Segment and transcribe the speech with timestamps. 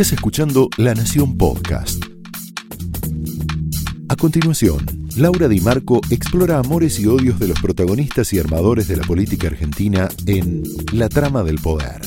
[0.00, 2.02] Estás escuchando La Nación Podcast.
[4.08, 4.78] A continuación,
[5.14, 9.48] Laura Di Marco explora amores y odios de los protagonistas y armadores de la política
[9.48, 10.62] argentina en
[10.94, 12.00] La Trama del Poder.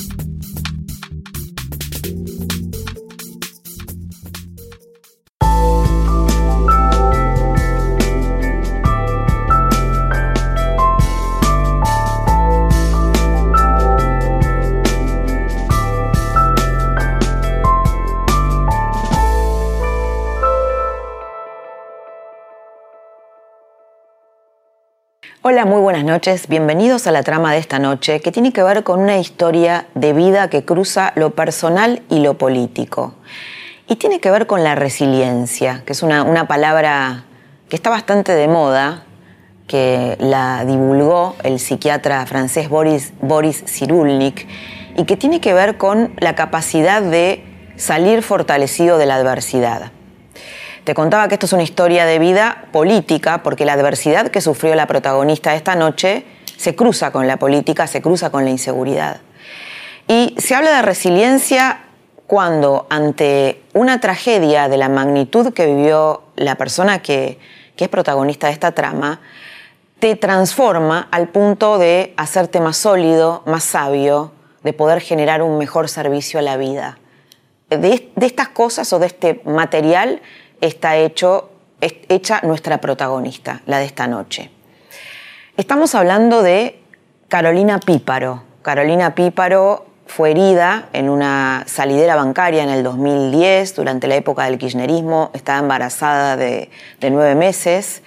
[25.46, 26.48] Hola, muy buenas noches.
[26.48, 30.14] Bienvenidos a la trama de esta noche que tiene que ver con una historia de
[30.14, 33.16] vida que cruza lo personal y lo político.
[33.90, 37.26] Y tiene que ver con la resiliencia, que es una, palabra
[37.68, 39.04] que está bastante de moda,
[39.68, 44.48] que la divulgó el psiquiatra francés Boris, Boris Cyrulnik,
[44.96, 47.44] y que tiene que ver con la capacidad de
[47.76, 49.91] salir fortalecido de la adversidad.
[50.84, 54.76] Te contaba que esto es una historia de vida política porque la adversidad que sufrió
[54.76, 56.26] la protagonista esta noche
[56.57, 59.22] se cruza con la política, se cruza con la inseguridad.
[60.07, 61.84] Y se habla de resiliencia
[62.27, 67.39] cuando ante una tragedia de la magnitud que vivió la persona que,
[67.77, 69.22] que es protagonista de esta trama,
[70.00, 75.88] te transforma al punto de hacerte más sólido, más sabio, de poder generar un mejor
[75.88, 76.97] servicio a la vida.
[77.69, 80.22] De, de, estas cosas o de este material
[80.64, 84.50] está hecha nuestra protagonista, la de esta noche.
[85.58, 86.80] Estamos hablando de
[87.28, 88.44] Carolina Píparo.
[88.61, 94.58] Carolina Píparo fue herida en una salidera bancaria en el 2010, durante la época del
[94.58, 96.69] kirchnerismo, estaba embarazada de,
[97.02, 98.02] nueve meses.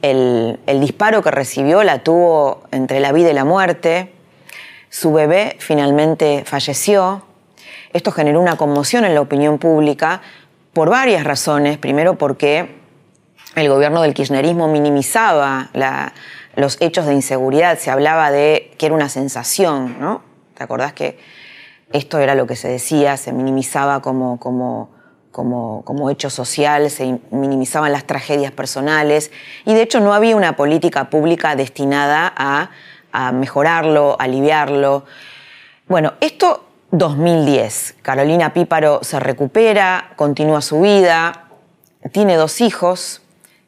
[0.00, 4.12] El, disparo que recibió la tuvo entre la vida y la muerte.
[4.90, 7.22] Su bebé finalmente falleció.
[7.92, 10.20] Esto generó una conmoción en la opinión pública
[10.76, 11.78] por varias razones.
[11.78, 12.76] Primero porque
[13.54, 15.70] el gobierno del kirchnerismo minimizaba
[16.54, 20.20] los hechos de inseguridad, se hablaba de que era una sensación, ¿no?
[20.52, 21.18] ¿Te acordás que
[21.94, 24.90] esto era lo que se decía, se minimizaba como, como,
[25.32, 29.30] como, hecho social, se minimizaban las tragedias personales
[29.64, 32.68] y de hecho no había una política pública destinada a,
[33.12, 35.06] a mejorarlo, aliviarlo.
[35.88, 36.65] Bueno, esto
[36.98, 37.96] 2010.
[38.02, 41.48] Carolina Píparo se recupera, continúa su vida,
[42.12, 43.22] tiene dos hijos.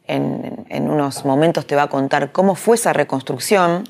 [0.07, 3.85] En, unos momentos te va a contar cómo fue esa reconstrucción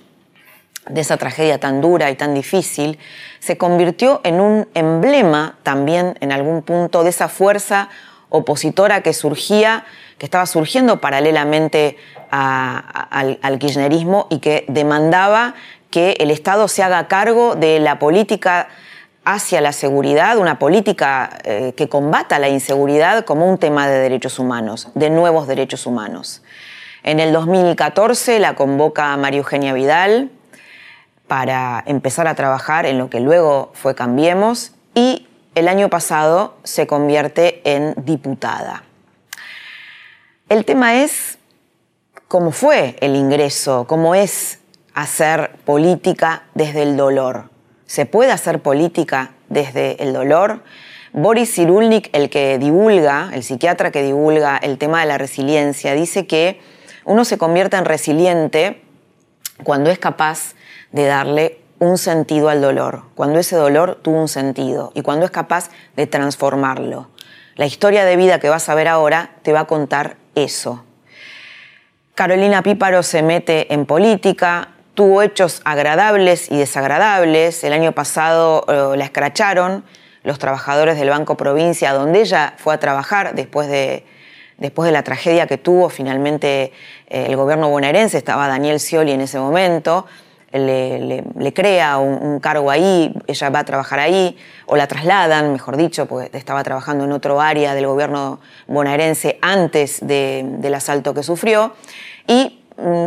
[0.89, 2.99] de esa tragedia tan dura y tan difícil.
[3.39, 7.89] Se convirtió en un emblema también en algún punto de esa fuerza
[8.31, 9.85] opositora que surgía,
[10.19, 11.97] que estaba surgiendo paralelamente
[12.31, 15.55] al, al kirchnerismo y que demandaba
[15.91, 18.69] que el Estado se haga cargo de la política
[19.31, 24.39] hacia la seguridad, una política eh, que combata la inseguridad como un tema de derechos
[24.39, 26.43] humanos, de nuevos derechos humanos.
[27.03, 30.31] En el 2014 la convoca María Eugenia Vidal
[31.27, 36.87] para empezar a trabajar en lo que luego fue Cambiemos y el año pasado se
[36.87, 38.85] convierte en diputada.
[40.49, 41.37] El tema es
[42.29, 44.61] cómo fue el ingreso, cómo es
[44.95, 47.58] hacer política desde el dolor
[47.89, 50.63] se puede hacer política desde el dolor.
[51.13, 56.27] Boris Cyrulnik, el que divulga, el psiquiatra que divulga el tema de la resiliencia, dice
[56.27, 56.61] que
[57.05, 58.83] uno se convierte en resiliente
[59.65, 60.55] cuando es capaz
[60.93, 65.31] de darle un sentido al dolor, cuando ese dolor tuvo un sentido y cuando es
[65.31, 67.09] capaz de transformarlo.
[67.57, 70.85] La historia de vida que vas a ver ahora te va a contar eso.
[72.15, 77.63] Carolina Píparo se mete en política, tuvo hechos agradables y desagradables.
[77.63, 79.85] El año pasado eh, la escracharon
[80.25, 84.05] los trabajadores del Banco Provincia, donde ella fue a trabajar después de,
[84.57, 85.89] después de la tragedia que tuvo.
[85.89, 86.73] Finalmente
[87.07, 90.07] eh, el gobierno bonaerense, estaba Daniel Scioli en ese momento,
[90.51, 96.07] le, crea un, cargo ahí, ella va a trabajar ahí, o la trasladan, mejor dicho,
[96.07, 101.75] porque estaba trabajando en otro área del gobierno bonaerense antes del asalto que sufrió.
[102.27, 102.58] Y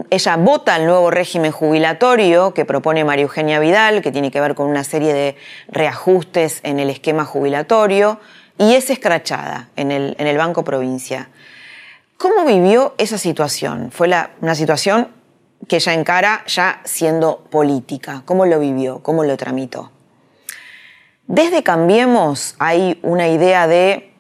[0.10, 4.54] ella vota el nuevo régimen jubilatorio que propone María Eugenia Vidal, que tiene que ver
[4.54, 5.38] con una serie de
[5.70, 8.20] reajustes en el esquema jubilatorio,
[8.58, 11.30] y es escrachada en el, en el Banco Provincia.
[12.18, 13.92] ¿Cómo vivió esa situación?
[13.92, 14.08] Fue
[14.42, 15.08] una situación
[15.68, 18.24] que ella encara ya siendo política.
[18.26, 19.00] ¿Cómo lo vivió?
[19.02, 19.92] ¿Cómo lo tramitó?
[21.28, 24.12] Desde Cambiemos hay una idea de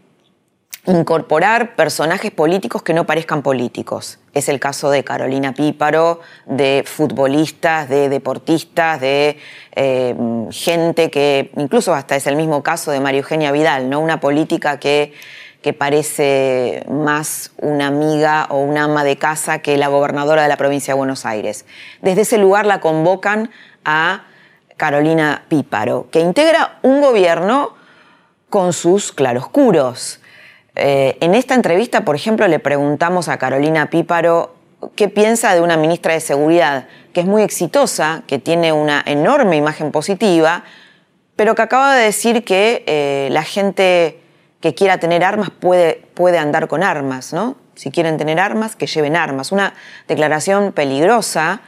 [0.86, 7.90] incorporar personajes políticos que no parezcan políticos es el caso de Carolina Píparo, de futbolistas,
[7.90, 9.38] de deportistas, de
[9.76, 10.16] eh,
[10.52, 14.00] gente que, incluso hasta es el mismo caso de María Eugenia Vidal, ¿no?
[14.00, 15.14] Una política que,
[15.62, 20.58] que parece más una amiga o una ama de casa que la gobernadora de la
[20.58, 21.66] provincia de Buenos Aires.
[22.02, 23.52] Desde ese lugar la convocan
[23.84, 24.24] a
[24.78, 27.76] Carolina Píparo, que integra un gobierno
[28.50, 30.21] con sus claroscuros.
[30.76, 34.56] Eh, en esta entrevista, por ejemplo, le preguntamos a Carolina Píparo
[34.96, 39.58] qué piensa de una ministra de Seguridad que es muy exitosa, que tiene una enorme
[39.58, 40.64] imagen positiva,
[41.36, 44.20] pero que acaba de decir que eh, la gente
[44.62, 47.58] que quiera tener armas puede, puede andar con armas, ¿no?
[47.76, 49.52] Si quieren tener armas, que lleven armas.
[49.52, 49.74] Una
[50.08, 51.62] declaración peligrosa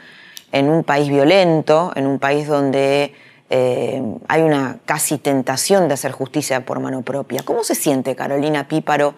[0.52, 3.14] en un país violento, en un país donde
[3.50, 7.42] eh, hay una casi tentación de hacer justicia por mano propia.
[7.44, 9.14] ¿Cómo se siente Carolina Píparo,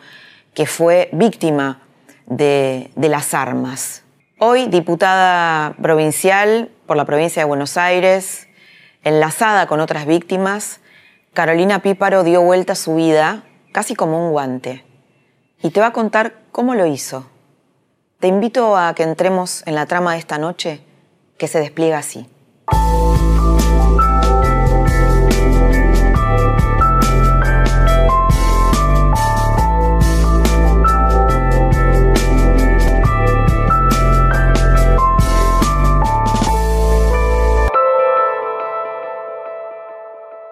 [0.54, 1.82] que fue víctima
[2.26, 4.02] de, de las armas?
[4.38, 8.48] Hoy diputada provincial por la provincia de Buenos Aires,
[9.02, 10.80] enlazada con otras víctimas,
[11.32, 14.84] Carolina Píparo dio vuelta a su vida casi como un guante
[15.62, 17.26] y te va a contar cómo lo hizo.
[18.20, 20.80] Te invito a que entremos en la trama de esta noche
[21.38, 22.26] que se despliega así.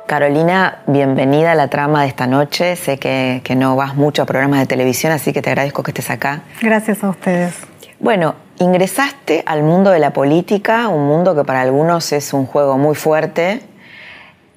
[0.07, 2.77] Carolina, bienvenida a la trama de esta noche.
[2.77, 6.11] Sé que, no vas mucho a programas de televisión, así que te agradezco que estés
[6.11, 6.43] acá.
[6.61, 7.55] Gracias a ustedes.
[8.01, 12.77] Bueno, ingresaste al mundo de la política, un mundo que para algunos es un juego
[12.77, 13.63] muy fuerte.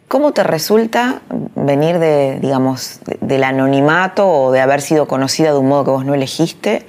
[0.09, 1.21] ¿Cómo te resulta
[1.55, 6.05] venir de, digamos, del anonimato o de haber sido conocida de un modo que vos
[6.05, 6.85] no elegiste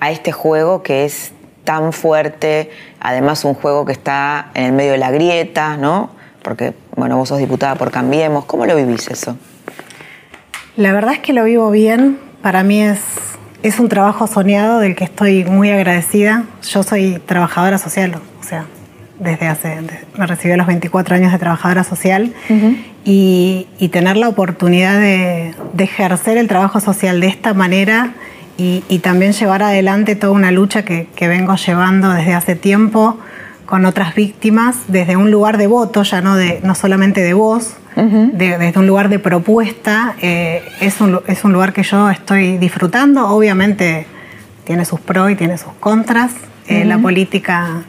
[0.00, 1.32] a este juego que es
[1.64, 2.70] tan fuerte,
[3.00, 6.08] además un juego que está en el medio de la grieta, ¿no?
[6.42, 8.44] Porque bueno, vos sos diputada por Cambiemos.
[8.44, 9.36] ¿Cómo lo vivís eso?
[10.76, 12.18] La verdad es que lo vivo bien.
[12.42, 13.00] Para mí es,
[13.62, 16.44] es un trabajo soñado del que estoy muy agradecida.
[16.68, 18.66] Yo soy trabajadora social, o sea,
[19.20, 19.78] desde hace,
[20.16, 22.34] me recibí a los 24 años de trabajadora social
[23.04, 28.12] y, tener la oportunidad de, ejercer el trabajo social de esta manera
[28.56, 33.18] y, también llevar adelante toda una lucha que, que vengo llevando desde hace tiempo
[33.68, 37.76] con otras víctimas desde un lugar de voto, ya no, de, no solamente de voz,
[37.96, 40.14] desde un lugar de propuesta.
[40.22, 43.28] Eh, es, un, es, un, lugar que yo estoy disfrutando.
[43.28, 44.06] Obviamente
[44.64, 46.32] tiene sus pros y tiene sus contras.
[46.66, 47.82] Eh, la política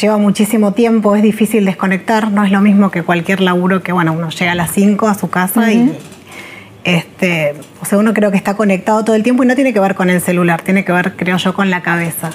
[0.00, 4.14] lleva muchísimo tiempo, es difícil desconectar, no es lo mismo que cualquier laburo que, bueno,
[4.14, 5.98] uno llega a las 5 a su casa y
[6.84, 9.80] este, o sea, uno creo que está conectado todo el tiempo y no tiene que
[9.80, 12.30] ver con el celular, tiene que ver, creo yo, con la cabeza.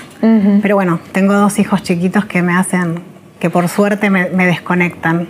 [0.61, 3.01] Pero bueno, tengo dos hijos chiquitos que me hacen,
[3.39, 5.29] que por suerte me, desconectan.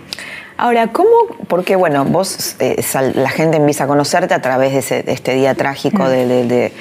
[0.58, 1.10] Ahora, ¿cómo?
[1.48, 2.82] Porque, bueno, vos, eh,
[3.14, 6.08] la gente empieza a conocerte a través de, este día trágico mm.
[6.08, 6.72] de,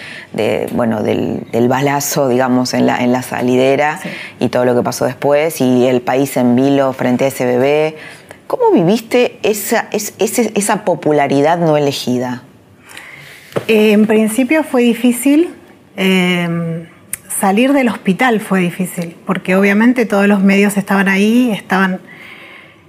[0.72, 4.00] bueno, del, balazo, digamos, en la, en la salidera
[4.40, 7.98] y todo lo que pasó después y el país en vilo frente a ese bebé.
[8.47, 12.44] ¿Cómo viviste esa, esa popularidad no elegida?
[13.68, 15.50] Eh, en principio fue difícil.
[15.97, 16.88] Eh,
[17.39, 22.00] salir del hospital fue difícil, porque obviamente todos los medios estaban ahí, estaban,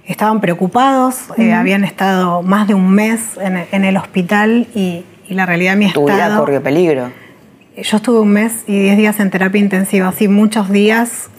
[0.05, 5.75] estaban preocupados, eh, habían estado más de un mes en, el hospital y, la realidad
[5.75, 6.05] mi estado...
[6.05, 7.11] ¿Tu vida corrió peligro?
[7.75, 11.29] Yo estuve un mes y diez días en terapia intensiva, así muchos días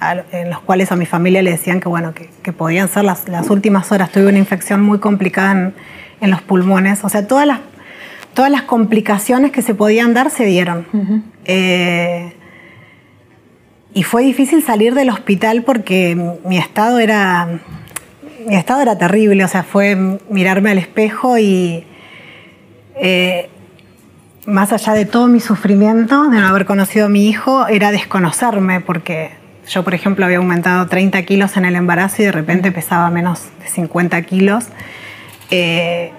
[0.00, 3.90] en los cuales a mi familia le decían que, bueno, que, podían ser las, últimas
[3.92, 4.10] horas.
[4.10, 5.72] Tuve una infección muy complicada
[6.20, 7.04] en, los pulmones.
[7.04, 7.60] O sea, todas las,
[8.34, 10.86] todas las complicaciones que se podían dar se dieron.
[11.44, 12.34] Eh,
[13.94, 17.48] y fue difícil salir del hospital porque mi estado era,
[18.46, 19.44] mi estado era terrible.
[19.44, 21.84] O sea, fue mirarme al espejo y...
[22.98, 23.50] Eh,
[24.46, 28.80] más allá de todo mi sufrimiento de no haber conocido a mi hijo, era desconocerme,
[28.80, 29.32] porque
[29.68, 33.42] yo, por ejemplo, había aumentado 30 kilos en el embarazo y de repente pesaba menos
[33.60, 34.66] de 50 kilos.
[35.50, 36.12] Eh,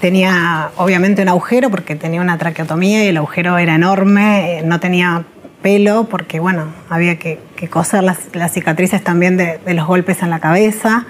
[0.00, 4.80] tenía obviamente un agujero porque tenía una traqueotomía y el agujero era enorme, eh, no
[4.80, 5.24] tenía
[5.62, 7.38] pelo porque, bueno, había que,
[7.70, 11.06] coser las, cicatrices también de, los golpes en la cabeza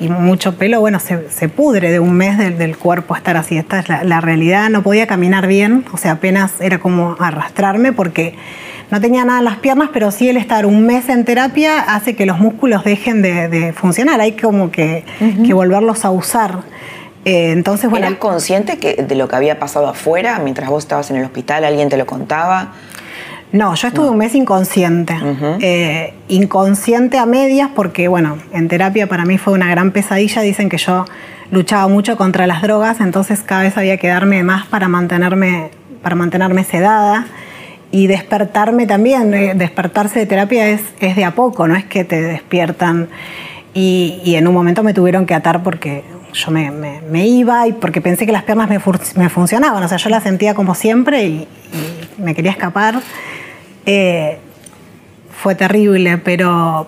[0.00, 3.56] y mucho pelo, bueno, se, pudre de un mes del, cuerpo estar así.
[3.56, 7.92] Esta es la, la realidad, no podía caminar bien, o sea, apenas era como arrastrarme
[7.92, 8.34] porque
[8.92, 12.14] no tenía nada en las piernas, pero sí el estar un mes en terapia hace
[12.14, 14.20] que los músculos dejen de, funcionar.
[14.20, 15.06] Hay como que,
[15.50, 16.58] volverlos a usar.
[17.24, 21.10] Eh, entonces, bueno, ¿Eras consciente que, de lo que había pasado afuera mientras vos estabas
[21.10, 21.64] en el hospital?
[21.64, 22.74] ¿Alguien te lo contaba?
[23.52, 25.16] No, yo estuve un mes inconsciente.
[25.60, 30.42] Eh, inconsciente a medias porque, bueno, en terapia para mí fue una gran pesadilla.
[30.42, 31.06] Dicen que yo
[31.50, 35.70] luchaba mucho contra las drogas, entonces cada vez había que darme más para mantenerme,
[36.02, 37.26] para mantenerme sedada.
[37.92, 42.20] Y despertarme también, despertarse de terapia es, es de a poco, no es que te
[42.22, 43.08] despiertan.
[43.74, 48.26] Y, en un momento me tuvieron que atar porque yo me, iba y porque pensé
[48.26, 48.78] que las piernas me,
[49.16, 49.82] me, funcionaban.
[49.82, 51.48] O sea, yo las sentía como siempre y,
[52.18, 53.00] me quería escapar.
[53.86, 54.38] Eh,
[55.42, 56.86] fue terrible, pero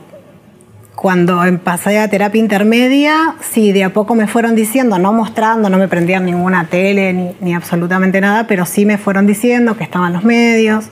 [1.05, 5.77] cuando pasé a terapia intermedia, sí, de a poco me fueron diciendo, no mostrando, no
[5.77, 10.15] me prendían ninguna tele ni, ni absolutamente nada, pero sí me fueron diciendo que estaban
[10.15, 10.87] los medios,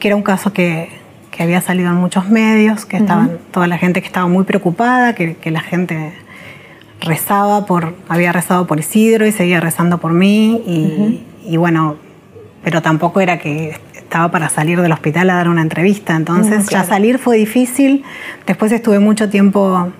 [0.00, 0.88] que era un caso que,
[1.30, 5.14] que había salido en muchos medios, que estaban toda la gente que estaba muy preocupada,
[5.14, 6.14] que, la gente
[7.00, 11.94] rezaba por, había rezado por Isidro y seguía rezando por mí y, bueno,
[12.64, 13.78] pero tampoco era que
[14.12, 18.04] estaba para salir del hospital a dar una entrevista, entonces ya salir fue difícil,
[18.46, 19.90] después estuve mucho tiempo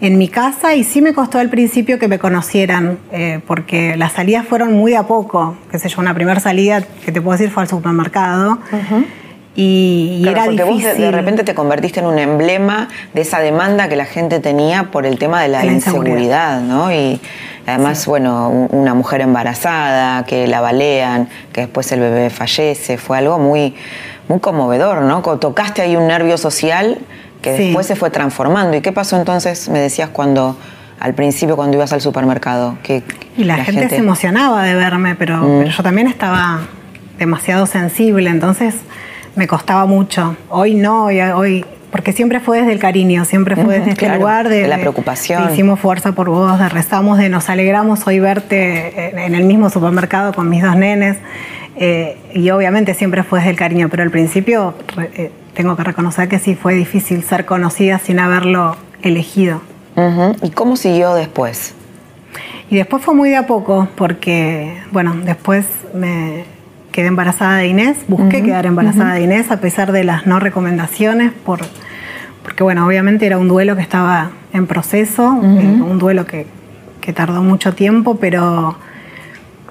[0.00, 4.14] en mi casa y sí me costó al principio que me conocieran, eh, porque las
[4.14, 7.52] salidas fueron muy a poco, qué sé yo, una primera salida que te puedo decir
[7.52, 8.58] fue al supermercado.
[9.60, 13.96] Y, era porque vos de, repente te convertiste en un emblema de esa demanda que
[13.96, 16.92] la gente tenía por el tema de la, inseguridad, ¿no?
[16.92, 17.20] Y
[17.66, 23.40] además, bueno, una mujer embarazada, que la balean, que después el bebé fallece, fue algo
[23.40, 23.74] muy,
[24.28, 25.22] muy conmovedor, ¿no?
[25.22, 26.98] Tocaste ahí un nervio social
[27.42, 28.76] que después se fue transformando.
[28.76, 30.56] ¿Y qué pasó entonces, me decías, cuando
[31.00, 32.78] al principio cuando ibas al supermercado?
[32.84, 33.02] Que,
[33.36, 35.58] y la, gente, se emocionaba de verme, pero, mm.
[35.58, 36.60] pero yo también estaba
[37.18, 38.76] demasiado sensible, entonces
[39.38, 40.36] me costaba mucho.
[40.50, 44.66] Hoy no, hoy, porque siempre fue desde el cariño, siempre fue desde este lugar de,
[44.66, 45.50] la preocupación.
[45.52, 50.34] hicimos fuerza por vos, de rezamos, de nos alegramos hoy verte en, el mismo supermercado
[50.34, 51.18] con mis dos nenes.
[51.76, 54.74] Eh, y obviamente siempre fue desde el cariño, pero al principio
[55.14, 59.62] eh, tengo que reconocer que sí fue difícil ser conocida sin haberlo elegido.
[60.42, 61.74] ¿Y cómo siguió después?
[62.70, 65.64] Y después fue muy de a poco, porque, bueno, después
[65.94, 66.44] me,
[66.98, 71.30] quedé embarazada de Inés, busqué quedar embarazada de Inés a pesar de las no recomendaciones,
[71.30, 71.60] por,
[72.42, 76.46] porque bueno, obviamente era un duelo que estaba en proceso, un duelo que,
[77.14, 78.76] tardó mucho tiempo, pero,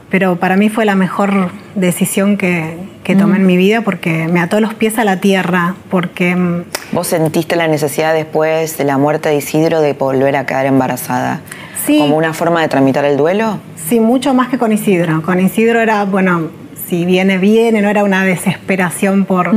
[0.09, 2.77] pero para mí fue la mejor decisión que,
[3.19, 6.33] tomé en mi vida porque me ató los pies a la tierra, porque...
[6.33, 10.65] Mm, ¿Vos sentiste la necesidad después de la muerte de Isidro de volver a quedar
[10.65, 11.41] embarazada?
[11.85, 11.99] Sí.
[11.99, 13.59] ¿Como una forma de tramitar el duelo?
[13.75, 15.21] Sí, mucho más que con Isidro.
[15.21, 16.49] Con Isidro era, bueno,
[16.87, 19.51] si viene, viene, no era una desesperación por,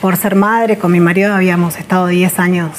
[0.00, 0.78] por ser madre.
[0.78, 2.70] Con mi marido habíamos estado 10 años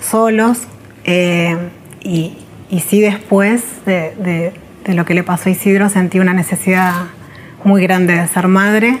[0.00, 0.62] solos
[1.04, 1.56] eh,
[2.02, 2.36] y,
[2.70, 4.52] y, sí después de,
[4.86, 6.92] lo que le pasó a Isidro sentí una necesidad
[7.64, 8.98] muy grande de ser madre,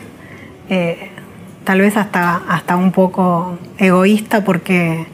[0.68, 1.10] eh,
[1.64, 5.06] tal vez hasta, hasta un poco egoísta porque,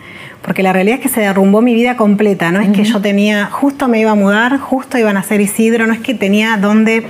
[0.43, 3.47] porque la realidad es que se derrumbó mi vida completa, no es que yo tenía,
[3.47, 7.05] justo me iba a mudar, justo iban a ser Isidro, no es que tenía dónde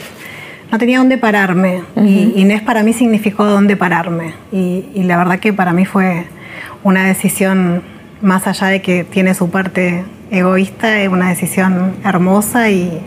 [0.71, 1.83] no tenía dónde pararme.
[1.97, 4.35] Y Inés para mí significó dónde pararme.
[4.52, 6.25] Y, la verdad que para mí fue
[6.83, 7.83] una decisión,
[8.21, 13.00] más allá de que tiene su parte egoísta, es una decisión hermosa y,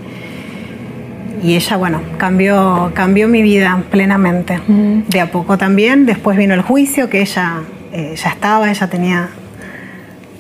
[1.43, 4.59] y ella, bueno, cambió, cambió mi vida plenamente.
[4.67, 6.05] De a poco también.
[6.05, 7.61] Después vino el juicio, que ella
[7.91, 9.29] eh, ya estaba, ella tenía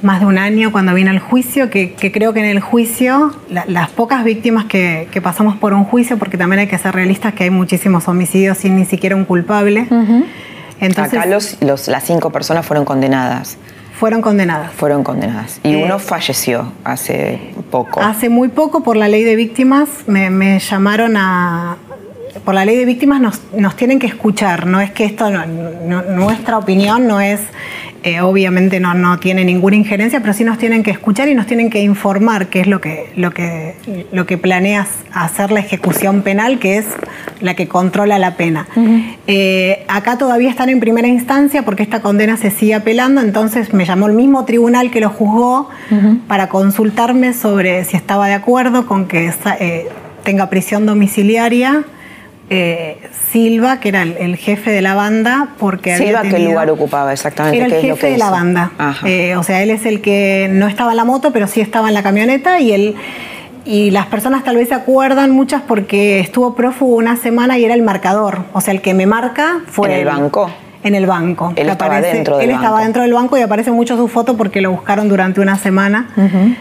[0.01, 3.89] más de un año cuando vino el juicio, que, creo que en el juicio, las
[3.89, 7.49] pocas víctimas que, pasamos por un juicio, porque también hay que ser realistas que hay
[7.49, 9.87] muchísimos homicidios sin ni siquiera un culpable.
[10.79, 13.57] Entonces, Acá los, las cinco personas fueron condenadas.
[13.97, 14.71] Fueron condenadas.
[14.73, 15.59] Fueron condenadas.
[15.63, 17.39] Y uno eh, falleció hace
[17.71, 17.99] poco.
[17.99, 21.77] Hace muy poco por la ley de víctimas me, llamaron a...
[22.43, 26.57] Por la ley de víctimas nos, nos tienen que escuchar, no es que esto, nuestra
[26.57, 27.41] opinión no es
[28.03, 31.47] eh, obviamente no, no tiene ninguna injerencia, pero sí nos tienen que escuchar y nos
[31.47, 33.75] tienen que informar qué es lo que, lo que,
[34.13, 36.85] lo que planeas hacer la ejecución penal, que es
[37.41, 38.67] la que controla la pena.
[39.25, 43.83] Eh, acá todavía están en primera instancia porque esta condena se sigue apelando, entonces me
[43.83, 45.69] llamó el mismo tribunal que lo juzgó
[46.27, 49.89] para consultarme sobre si estaba de acuerdo con que eh,
[50.23, 51.83] tenga prisión domiciliaria
[52.49, 52.97] eh,
[53.31, 57.57] Silva, que era el, jefe de la banda, porque Silva, ¿qué lugar ocupaba exactamente?
[57.57, 58.71] Era el jefe de la banda.
[59.03, 61.89] Eh, o sea, él es el que no estaba en la moto, pero sí estaba
[61.89, 62.95] en la camioneta y él
[63.65, 67.73] y las personas tal vez se acuerdan muchas porque estuvo prófugo una semana y era
[67.73, 68.43] el marcador.
[68.53, 69.89] O sea, el que me marca fue.
[69.89, 70.49] ¿En el banco?
[70.83, 71.51] En el banco.
[71.57, 74.61] Él estaba dentro del Él estaba dentro del banco y aparece mucho su foto porque
[74.61, 76.07] lo buscaron durante una semana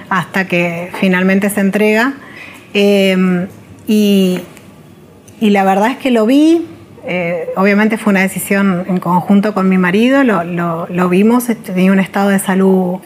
[0.08, 2.14] hasta que finalmente se entrega.
[2.74, 3.46] Eh,
[3.86, 4.40] y,
[5.40, 6.66] y la verdad es que lo vi,
[7.08, 12.00] eh, obviamente fue una decisión en conjunto con mi marido, lo, vimos, este, tenía un
[12.00, 12.98] estado de salud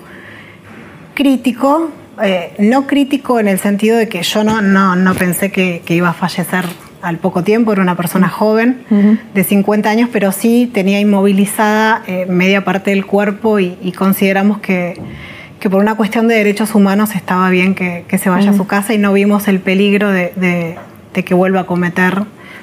[1.15, 1.91] crítico,
[2.23, 6.13] eh, no crítico en el sentido de que yo no, no, pensé que, iba a
[6.15, 6.65] fallecer
[7.03, 8.85] al poco tiempo, era una persona joven
[9.35, 14.99] de 50 años, pero sí tenía inmovilizada eh, media parte del cuerpo y, consideramos que,
[15.71, 18.99] por una cuestión de derechos humanos estaba bien que, se vaya a su casa y
[18.99, 20.79] no vimos el peligro de,
[21.13, 22.23] que vuelva a cometer,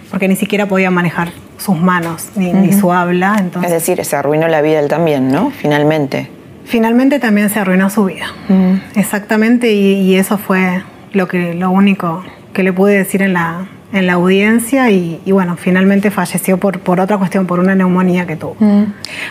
[0.09, 3.43] porque ni siquiera podía manejar sus manos ni, su habla.
[3.63, 5.51] Es decir, se arruinó la vida él también, ¿no?
[5.51, 6.29] Finalmente.
[6.65, 8.27] Finalmente también se arruinó su vida.
[8.95, 12.23] Exactamente, y, eso fue lo, que, lo único
[12.53, 17.17] que le pude decir en la, en la audiencia y, bueno, finalmente falleció por, otra
[17.17, 18.57] cuestión, por una neumonía que tuvo.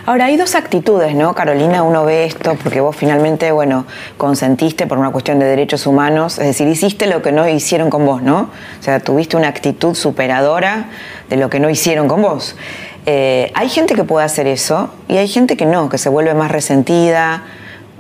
[0.06, 1.82] Ahora, hay dos actitudes, ¿no, Carolina?
[1.82, 3.86] Uno ve esto porque vos finalmente, bueno,
[4.16, 8.06] consentiste por una cuestión de derechos humanos, es decir, hiciste lo que no hicieron con
[8.06, 8.50] vos, ¿no?
[8.80, 10.86] O sea, tuviste una actitud superadora
[11.28, 12.56] de lo que no hicieron con vos.
[13.04, 16.34] Eh, hay gente que puede hacer eso y hay gente que no, que se vuelve
[16.34, 17.44] más resentida,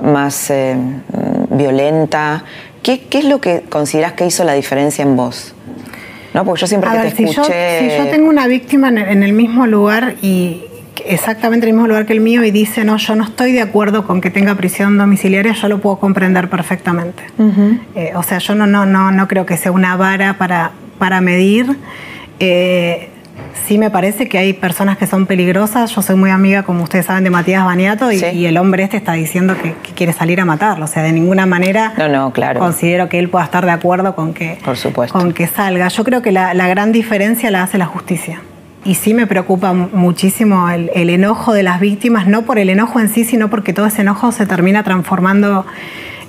[0.02, 0.76] más eh,
[1.50, 2.44] violenta.
[2.82, 5.54] ¿Qué, es lo que consideras que hizo la diferencia en vos?
[6.36, 6.44] ¿No?
[6.44, 7.90] Porque yo siempre que te escuché...
[7.90, 10.64] si yo tengo una víctima en el mismo lugar y
[11.06, 13.62] exactamente en el mismo lugar que el mío y dice, no, yo no estoy de
[13.62, 17.22] acuerdo con que tenga prisión domiciliaria, yo lo puedo comprender perfectamente.
[17.94, 21.20] Eh, o sea, yo no, no, no, no creo que sea una vara para, para
[21.20, 21.76] medir
[23.66, 25.94] sí me parece que hay personas que son peligrosas.
[25.94, 29.14] Yo soy muy amiga, como ustedes saben, de Matías Baniato y, el hombre este está
[29.14, 30.84] diciendo que, quiere salir a matarlo.
[30.84, 32.60] O sea, de ninguna manera no, no, claro.
[32.60, 35.18] considero que él pueda estar de acuerdo con que, Por supuesto.
[35.18, 35.88] Con que salga.
[35.88, 38.40] Yo creo que la, gran diferencia la hace la justicia.
[38.84, 43.08] Y sí me preocupa muchísimo el, enojo de las víctimas, no por el enojo en
[43.08, 45.66] sí, sino porque todo ese enojo se termina transformando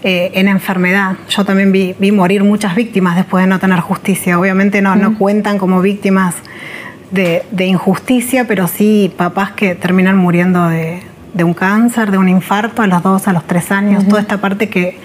[0.04, 1.18] eh, en enfermedad.
[1.30, 4.40] Yo también vi, morir muchas víctimas después de no tener justicia.
[4.40, 6.36] Obviamente no, no cuentan como víctimas
[7.12, 11.02] de, injusticia, pero sí papás que terminan muriendo de,
[11.44, 14.70] un cáncer, de un infarto a los dos, a los tres años, toda esta parte
[14.70, 14.98] que,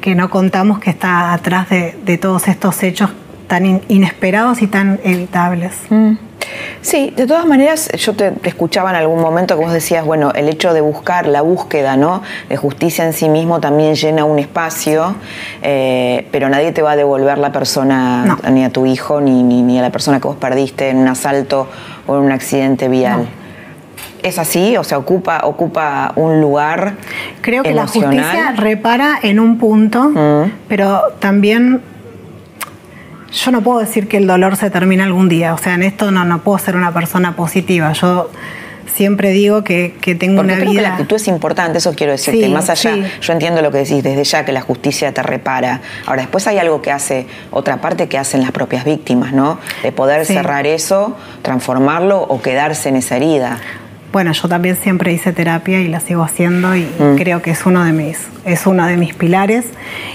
[0.00, 3.10] que, no contamos que está atrás de, todos estos hechos
[3.52, 5.74] tan inesperados y tan evitables.
[5.90, 6.12] Mm.
[6.80, 10.48] Sí, de todas maneras, yo te, escuchaba en algún momento que vos decías, bueno, el
[10.48, 12.22] hecho de buscar, la búsqueda, ¿no?
[12.48, 15.16] De justicia en sí mismo también llena un espacio,
[15.60, 19.78] eh, pero nadie te va a devolver la persona, ni a tu hijo, ni, ni,
[19.78, 21.68] a la persona que vos perdiste en un asalto
[22.06, 23.28] o en un accidente vial.
[24.22, 24.78] ¿Es así?
[24.78, 26.94] O sea, ocupa, ocupa un lugar.
[27.42, 30.52] Creo que la justicia repara en un punto, mm.
[30.68, 31.82] pero también
[33.32, 36.10] yo no puedo decir que el dolor se termina algún día, o sea, en esto
[36.10, 37.92] no, no puedo ser una persona positiva.
[37.92, 38.30] Yo
[38.92, 40.82] siempre digo que, que tengo Porque una creo vida.
[40.82, 42.48] Que la actitud es importante, eso quiero decirte.
[42.48, 45.80] Más allá, yo entiendo lo que decís desde ya, que la justicia te repara.
[46.06, 49.58] Ahora, después hay algo que hace, otra parte que hacen las propias víctimas, ¿no?
[49.82, 53.60] De poder cerrar eso, transformarlo o quedarse en esa herida.
[54.12, 57.16] Bueno, yo también siempre hice terapia y la sigo haciendo y mm.
[57.16, 59.64] creo que es uno de mis, es uno de mis pilares.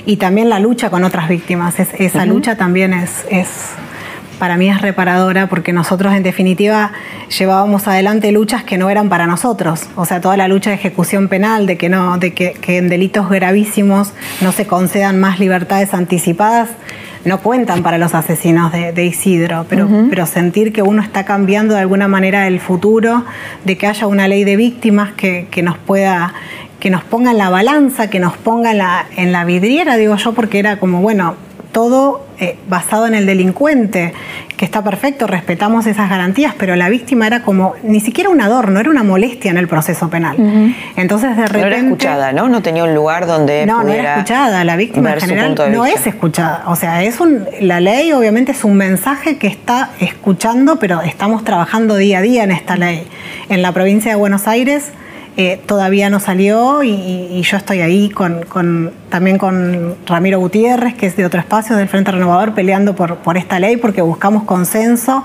[0.06, 1.80] Y también la lucha con otras víctimas.
[1.80, 3.48] esa lucha también es, es,
[4.38, 6.92] para mí es reparadora porque nosotros en definitiva
[7.38, 9.88] llevábamos adelante luchas que no eran para nosotros.
[9.96, 12.90] O sea, toda la lucha de ejecución penal, de que no, de que, que en
[12.90, 16.70] delitos gravísimos no se concedan más libertades anticipadas
[17.28, 21.82] no cuentan para los asesinos de, Isidro, pero, pero sentir que uno está cambiando de
[21.82, 23.26] alguna manera el futuro,
[23.66, 26.34] de que haya una ley de víctimas que, nos pueda
[26.80, 30.16] que nos ponga en la balanza, que nos ponga en la, en la vidriera, digo
[30.16, 31.36] yo, porque era como, bueno,
[31.78, 34.12] todo eh, basado en el delincuente,
[34.58, 38.80] que está perfecto, respetamos esas garantías, pero la víctima era como ni siquiera un adorno,
[38.80, 40.74] era una molestia en el proceso penal.
[40.96, 41.60] Entonces de repente...
[41.60, 42.50] No era escuchada, ¿no?
[42.50, 43.68] No tenía un lugar donde...
[43.68, 46.63] No, no era escuchada, la víctima en general no es escuchada.
[46.66, 51.44] O sea, es un, la ley obviamente es un mensaje que está escuchando, pero estamos
[51.44, 53.06] trabajando día a día en esta ley.
[53.50, 54.94] En la provincia de Buenos Aires
[55.39, 61.15] eh, todavía no salió y, yo estoy ahí con, también con Ramiro Gutiérrez, que es
[61.15, 65.23] de otro espacio del Frente Renovador, peleando por, esta ley porque buscamos consenso.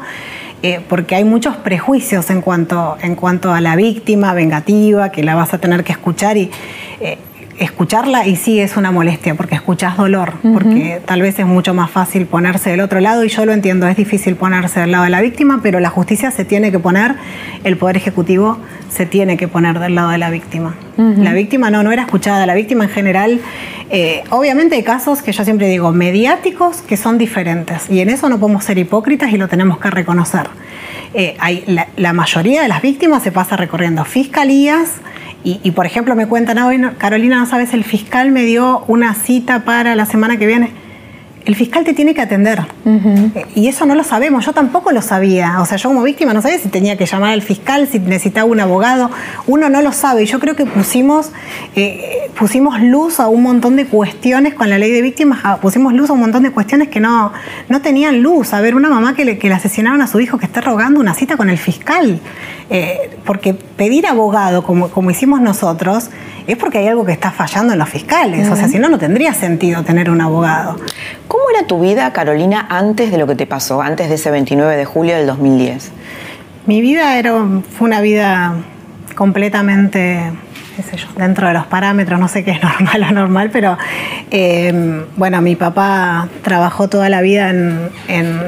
[0.65, 5.35] Eh, porque hay muchos prejuicios en cuanto, en cuanto a la víctima vengativa, que la
[5.35, 6.51] vas a tener que escuchar y
[7.01, 7.19] eh,
[7.59, 11.91] escucharla y sí es una molestia porque escuchas dolor, porque tal vez es mucho más
[11.91, 15.11] fácil ponerse del otro lado y yo lo entiendo, es difícil ponerse del lado de
[15.11, 17.15] la víctima, pero la justicia se tiene que poner,
[17.65, 18.59] el Poder Ejecutivo
[18.91, 20.75] se tiene que poner del lado de la víctima.
[20.97, 23.41] La víctima no, no era escuchada, la víctima en general,
[23.91, 28.29] eh, obviamente hay casos que yo siempre digo, mediáticos que son diferentes y en eso
[28.29, 30.49] no podemos ser hipócritas y lo tenemos que reconocer.
[31.15, 31.65] Eh, hay,
[31.97, 35.01] la mayoría de las víctimas se pasa recorriendo fiscalías,
[35.45, 39.65] y, por ejemplo, me cuentan, hoy Carolina, no sabes, el fiscal me dio una cita
[39.65, 40.82] para la semana que viene.
[41.45, 42.63] El fiscal te tiene que atender.
[43.55, 45.61] Y eso no lo sabemos, yo tampoco lo sabía.
[45.61, 48.47] O sea, yo como víctima no sabía si tenía que llamar al fiscal, si necesitaba
[48.47, 49.11] un abogado.
[49.47, 50.23] Uno no lo sabe.
[50.23, 51.33] Y yo creo que pusimos,
[51.75, 56.11] eh, pusimos luz a un montón de cuestiones con la ley de víctimas, pusimos luz
[56.11, 57.33] a un montón de cuestiones que no,
[57.69, 58.55] no tenían luz.
[58.55, 61.01] A ver, una mamá que le, que le asesinaron a su hijo que esté rogando
[61.01, 62.21] una cita con el fiscal.
[62.71, 66.09] Eh, porque pedir abogado, como, como hicimos nosotros,
[66.47, 68.49] es porque hay algo que está fallando en los fiscales.
[68.49, 70.77] O sea, si no, no tendría sentido tener un abogado.
[71.33, 74.77] ¿Cómo era tu vida, Carolina, antes de lo que te pasó, antes de ese 29
[74.77, 75.91] de julio del 2010?
[76.67, 77.33] Mi vida era,
[77.79, 78.57] fue una vida
[79.15, 80.31] completamente,
[80.77, 83.79] qué sé yo, dentro de los parámetros, no sé qué es normal o normal, pero
[84.31, 87.91] eh, bueno, mi papá trabajó toda la vida en,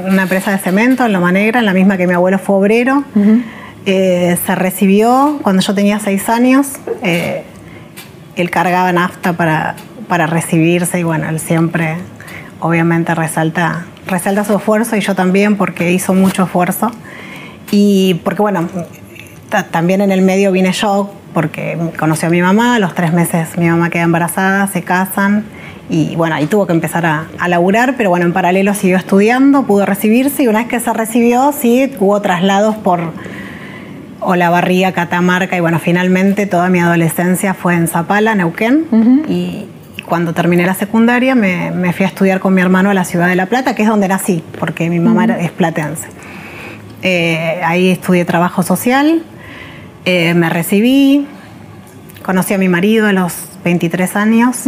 [0.06, 3.02] una empresa de cemento, en Loma Negra, en la misma que mi abuelo fue obrero.
[3.86, 6.66] Eh, se recibió cuando yo tenía seis años.
[7.02, 7.44] Eh,
[8.36, 9.74] él cargaba nafta para,
[10.06, 11.96] para recibirse y bueno, él siempre
[12.60, 16.90] obviamente resalta, resalta su esfuerzo y yo también porque hizo mucho esfuerzo.
[17.70, 18.68] Y porque bueno,
[19.70, 23.58] también en el medio vine yo porque conoció a mi mamá, a los tres meses
[23.58, 25.44] mi mamá queda embarazada, se casan
[25.90, 29.64] y bueno, ahí tuvo que empezar a, a, laburar, pero bueno, en paralelo siguió estudiando,
[29.64, 33.12] pudo recibirse y una vez que se recibió, sí, hubo traslados por
[34.20, 39.66] Olavarría, Catamarca y bueno, finalmente toda mi adolescencia fue en Zapala, Neuquén y,
[40.06, 43.36] cuando terminé la secundaria me, fui a estudiar con mi hermano a la ciudad de
[43.36, 46.08] La Plata, que es donde nací, porque mi mamá es platense.
[47.02, 49.22] Eh, ahí estudié trabajo social,
[50.04, 51.26] eh, me recibí,
[52.22, 54.64] conocí a mi marido a los 23 años,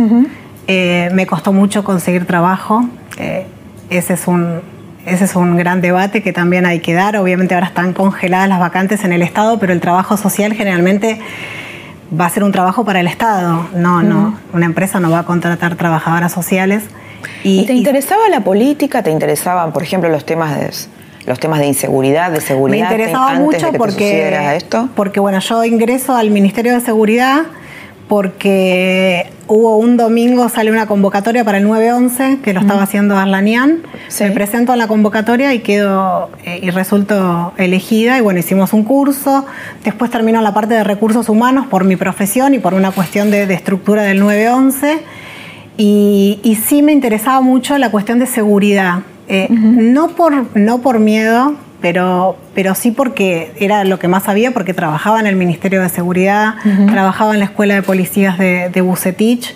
[0.66, 2.86] eh, me costó mucho conseguir trabajo,
[3.88, 4.60] ese es un,
[5.06, 7.16] ese es un gran debate que también hay que dar.
[7.16, 11.20] Obviamente ahora están congeladas las vacantes en el Estado, pero el trabajo social generalmente
[12.18, 13.68] va a ser un trabajo para el Estado.
[13.74, 16.84] No, no, una empresa no va a contratar trabajadoras sociales.
[17.42, 19.02] ¿Y, te interesaba la política?
[19.02, 20.70] ¿Te interesaban, por ejemplo, los temas de
[21.26, 22.88] los temas de inseguridad, de seguridad?
[22.88, 24.88] Me interesaba mucho porque, esto?
[24.94, 27.42] porque bueno, yo ingreso al Ministerio de Seguridad
[28.08, 33.82] porque hubo un domingo, sale una convocatoria para el 911, que lo estaba haciendo Arlanian.
[34.20, 38.18] Me presento a la convocatoria y quedo eh, y resulto elegida.
[38.18, 39.44] Y bueno, hicimos un curso.
[39.84, 43.42] Después termino la parte de recursos humanos por mi profesión y por una cuestión de,
[43.52, 45.00] estructura del 911.
[45.76, 49.00] Y, y, sí me interesaba mucho la cuestión de seguridad.
[49.28, 54.50] Eh, no, por, no por miedo, pero, pero sí porque era lo que más sabía,
[54.52, 56.54] porque trabajaba en el Ministerio de Seguridad,
[56.90, 59.54] trabajaba en la Escuela de Policías de, de Bucetich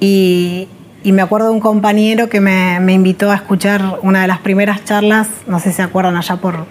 [0.00, 0.68] y,
[1.04, 4.38] y, me acuerdo de un compañero que me, me, invitó a escuchar una de las
[4.38, 6.66] primeras charlas, no sé si se acuerdan allá por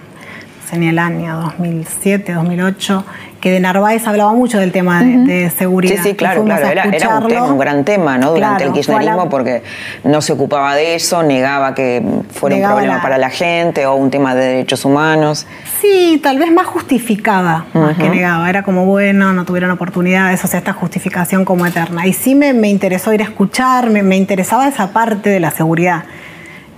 [0.72, 3.06] en el año 2007, 2008,
[3.42, 5.96] que de Narváez hablaba mucho del tema de, seguridad.
[5.98, 6.68] Sí, sí, claro, claro.
[6.68, 8.32] Era, un, gran tema ¿no?
[8.32, 9.64] durante el kirchnerismo porque
[10.04, 14.12] no se ocupaba de eso, negaba que fuera un problema para la gente o un
[14.12, 15.48] tema de derechos humanos.
[15.82, 18.48] Sí, tal vez más justificaba más que negaba.
[18.48, 22.06] Era como, bueno, no tuvieron oportunidades, o sea, esta justificación como eterna.
[22.06, 25.50] Y sí me, me interesó ir a escuchar, me, me interesaba esa parte de la
[25.50, 26.04] seguridad.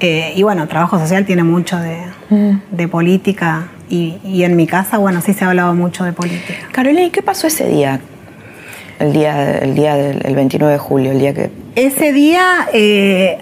[0.04, 1.98] Eh, y bueno, trabajo social tiene mucho de,
[2.72, 6.68] de política y, en mi casa, bueno, sí se ha hablado mucho de política.
[6.74, 8.02] Carolina, ¿y qué pasó ese día?
[9.00, 11.52] El día, el día del 29 de julio, el día que...
[11.76, 13.38] Ese día, eh,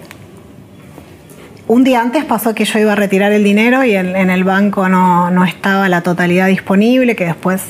[1.66, 4.88] un día antes pasó que yo iba a retirar el dinero y en, el banco
[4.88, 7.62] no, no, estaba la totalidad disponible, que después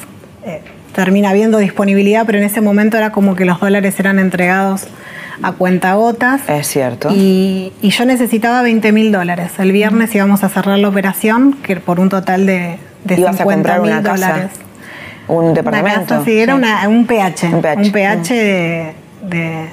[0.45, 0.61] eh,
[0.95, 4.87] termina habiendo disponibilidad, pero en ese momento era como que los dólares eran entregados
[5.43, 6.43] a cuentagotas.
[6.49, 7.09] Es cierto.
[7.13, 9.53] Y, yo necesitaba 20 mil dólares.
[9.59, 14.03] El viernes íbamos a cerrar la operación que por un total de, de 50 mil
[14.03, 14.51] dólares.
[15.29, 16.25] ¿Un departamento?
[16.25, 17.55] sí, era un PH.
[17.55, 19.69] Un PH, de,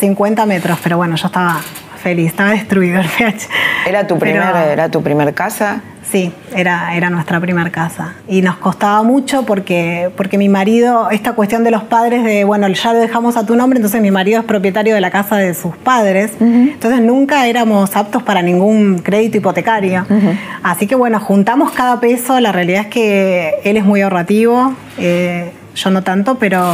[0.00, 1.60] 50 metros, pero bueno, yo estaba
[2.06, 3.48] feliz, estaba destruido el PH.
[3.84, 4.40] ¿Era tu, primer,
[4.70, 5.80] ¿era tu primer casa?
[6.08, 8.14] Sí, era, era nuestra primera casa.
[8.28, 12.68] Y nos costaba mucho porque, porque mi marido, esta cuestión de los padres de, bueno,
[12.68, 15.52] ya lo dejamos a tu nombre, entonces mi marido es propietario de la casa de
[15.54, 16.34] sus padres.
[16.38, 20.06] Entonces nunca éramos aptos para ningún crédito hipotecario.
[20.62, 22.38] Así que bueno, juntamos cada peso.
[22.38, 24.74] La realidad es que él es muy ahorrativo.
[24.98, 26.64] Eh, yo no tanto, pero,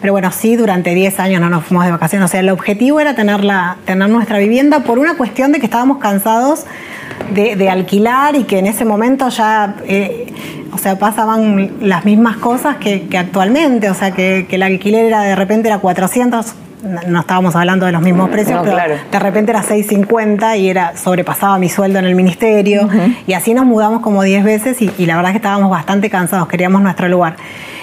[0.00, 2.26] pero bueno, sí, durante 10 años no nos fuimos de vacaciones.
[2.26, 3.40] O sea, el objetivo era tener,
[3.84, 6.64] tener nuestra vivienda por una cuestión de que estábamos cansados
[7.32, 10.32] de, alquilar y que en ese momento ya, eh,
[10.72, 15.34] o sea, pasaban las mismas cosas que, actualmente, o sea, que, el alquiler era de
[15.34, 18.76] repente era 400, no estábamos hablando de los mismos precios, pero
[19.10, 22.88] de repente era 650 y era sobrepasaba mi sueldo en el ministerio
[23.26, 26.10] y así nos mudamos como 10 veces y, y, la verdad es que estábamos bastante
[26.10, 27.36] cansados, queríamos nuestro lugar.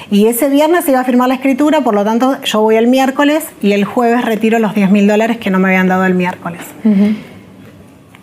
[0.09, 2.87] Y ese viernes se iba a firmar la escritura, por lo tanto yo voy el
[2.87, 6.15] miércoles y el jueves retiro los 10 mil dólares que no me habían dado el
[6.15, 6.61] miércoles.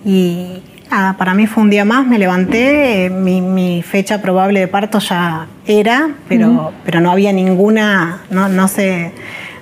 [0.04, 4.68] Y nada, para mí fue un día más, me levanté, eh, mi, fecha probable de
[4.68, 9.12] parto ya era, pero, pero no había ninguna, no, no se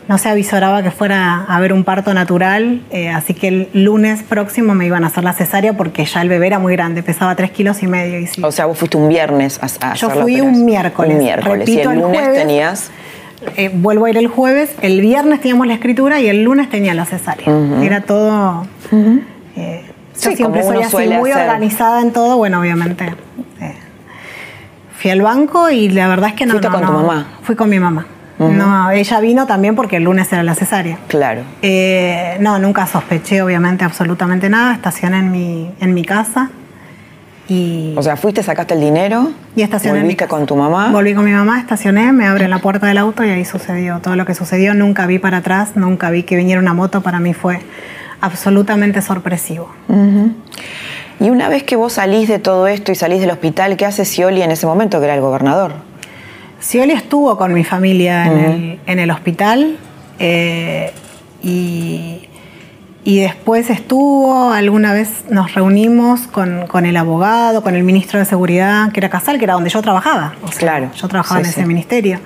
[0.09, 4.23] no se avisoraba que fuera a haber un parto natural, eh, así que el lunes
[4.23, 7.35] próximo me iban a hacer la cesárea porque ya el bebé era muy grande, pesaba
[7.35, 8.21] tres kilos y medio.
[8.21, 11.13] Y O sea, vos fuiste un viernes a, a Yo fui un miércoles.
[11.13, 11.69] Un miércoles.
[11.69, 12.91] y el, lunes tenías...
[13.57, 16.95] Eh, vuelvo a ir el jueves, el viernes teníamos la escritura y el lunes tenía
[16.95, 17.47] la cesárea.
[17.83, 18.67] Era todo...
[19.57, 19.83] Eh,
[20.23, 23.15] yo siempre soy así muy organizada en todo, bueno, obviamente.
[24.99, 26.53] fui al banco y la verdad es que no...
[26.53, 27.27] ¿Fuiste con tu mamá?
[27.43, 28.07] Fui con mi mamá.
[28.39, 30.99] No, ella vino también porque el lunes era la cesárea.
[31.09, 31.43] Claro.
[31.63, 34.75] Eh, no, nunca sospeché, obviamente, absolutamente nada.
[34.75, 36.51] Estacioné en mi, en mi casa.
[37.49, 39.31] Y o sea, fuiste, sacaste el dinero.
[39.55, 40.01] Y estacioné.
[40.01, 40.91] ¿Volviste con tu mamá?
[40.91, 44.17] Volví con mi mamá, estacioné, me abre la puerta del auto y ahí sucedió todo
[44.17, 44.75] lo que sucedió.
[44.75, 47.03] Nunca vi para atrás, nunca vi que viniera una moto.
[47.03, 47.61] Para mí fue
[48.21, 49.71] absolutamente sorpresivo.
[51.21, 54.05] Y una vez que vos salís de todo esto y salís del hospital, ¿qué hace
[54.05, 55.73] Scioli en ese momento, que era el gobernador?
[56.67, 59.77] Scioli estuvo con mi familia en, el, hospital
[60.19, 60.93] eh,
[61.41, 62.29] y,
[63.05, 68.99] después estuvo, alguna vez nos reunimos con, el abogado, con el ministro de Seguridad, que
[68.99, 70.35] era Casal, que era donde yo trabajaba.
[70.59, 70.91] claro.
[70.97, 72.19] Yo trabajaba en ese ministerio.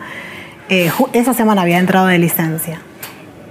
[0.70, 2.80] Eh, esa semana había entrado de licencia.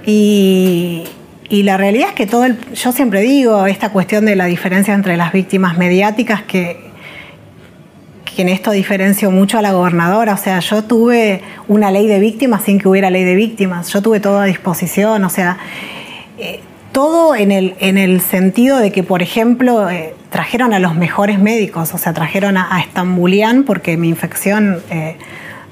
[0.07, 1.03] Y,
[1.49, 4.95] y la realidad es que todo el, yo siempre digo esta cuestión de la diferencia
[4.95, 6.88] entre las víctimas mediáticas que
[8.35, 10.33] que en esto diferencio mucho a la gobernadora.
[10.33, 13.91] O sea, yo tuve una ley de víctimas sin que hubiera ley de víctimas.
[13.91, 15.23] Yo tuve todo a disposición.
[15.23, 15.57] O sea,
[16.37, 16.61] eh,
[16.91, 21.39] todo en el, en el sentido de que, por ejemplo, eh, trajeron a los mejores
[21.39, 21.93] médicos.
[21.93, 24.81] O sea, trajeron a, a Estambulian porque mi infección.
[24.89, 25.15] Eh,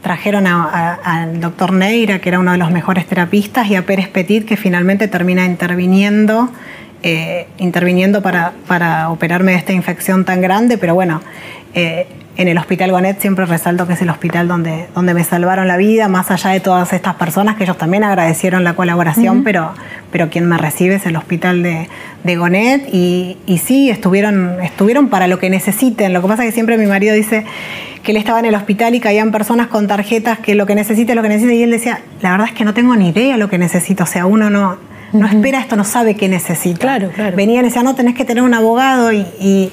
[0.02, 4.46] trajeron al doctor Neira, que era uno de los mejores terapistas, y a Pérez Petit,
[4.46, 6.50] que finalmente termina interviniendo
[7.58, 11.22] interviniendo para, para, operarme de esta infección tan grande, pero bueno,
[12.38, 15.76] en el Hospital Gonet siempre resalto que es el hospital donde, donde me salvaron la
[15.76, 19.72] vida, más allá de todas estas personas que ellos también agradecieron la colaboración, pero,
[20.12, 21.90] pero quien me recibe es el hospital de,
[22.24, 26.14] de Gonet y, y, sí, estuvieron, estuvieron para lo que necesiten.
[26.14, 27.44] Lo que pasa es que siempre mi marido dice
[28.04, 31.16] que él estaba en el hospital y caían personas con tarjetas que lo que necesite,
[31.16, 33.50] lo que necesite, y él decía, la verdad es que no tengo ni idea lo
[33.50, 34.78] que necesito, o sea, uno no,
[35.12, 36.80] no espera esto, no sabe qué necesita.
[36.80, 37.36] Claro, claro.
[37.36, 39.72] Venían y decían, no, tenés que tener un abogado y y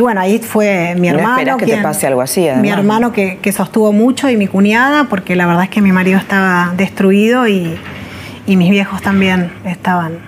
[0.00, 1.52] bueno, ahí fue mi hermano.
[1.52, 5.36] No que te pase algo así, Mi hermano que, sostuvo mucho y mi cuñada, porque
[5.36, 7.78] la verdad es que mi marido estaba destruido y,
[8.46, 10.18] mis viejos también estaban.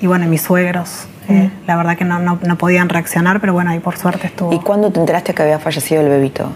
[0.00, 1.06] Y bueno, mis suegros.
[1.28, 1.66] Eh, mm.
[1.68, 4.52] la verdad que no, no, podían reaccionar, pero bueno, ahí por suerte estuvo.
[4.52, 6.50] ¿Y cuándo te enteraste que había fallecido el bebito?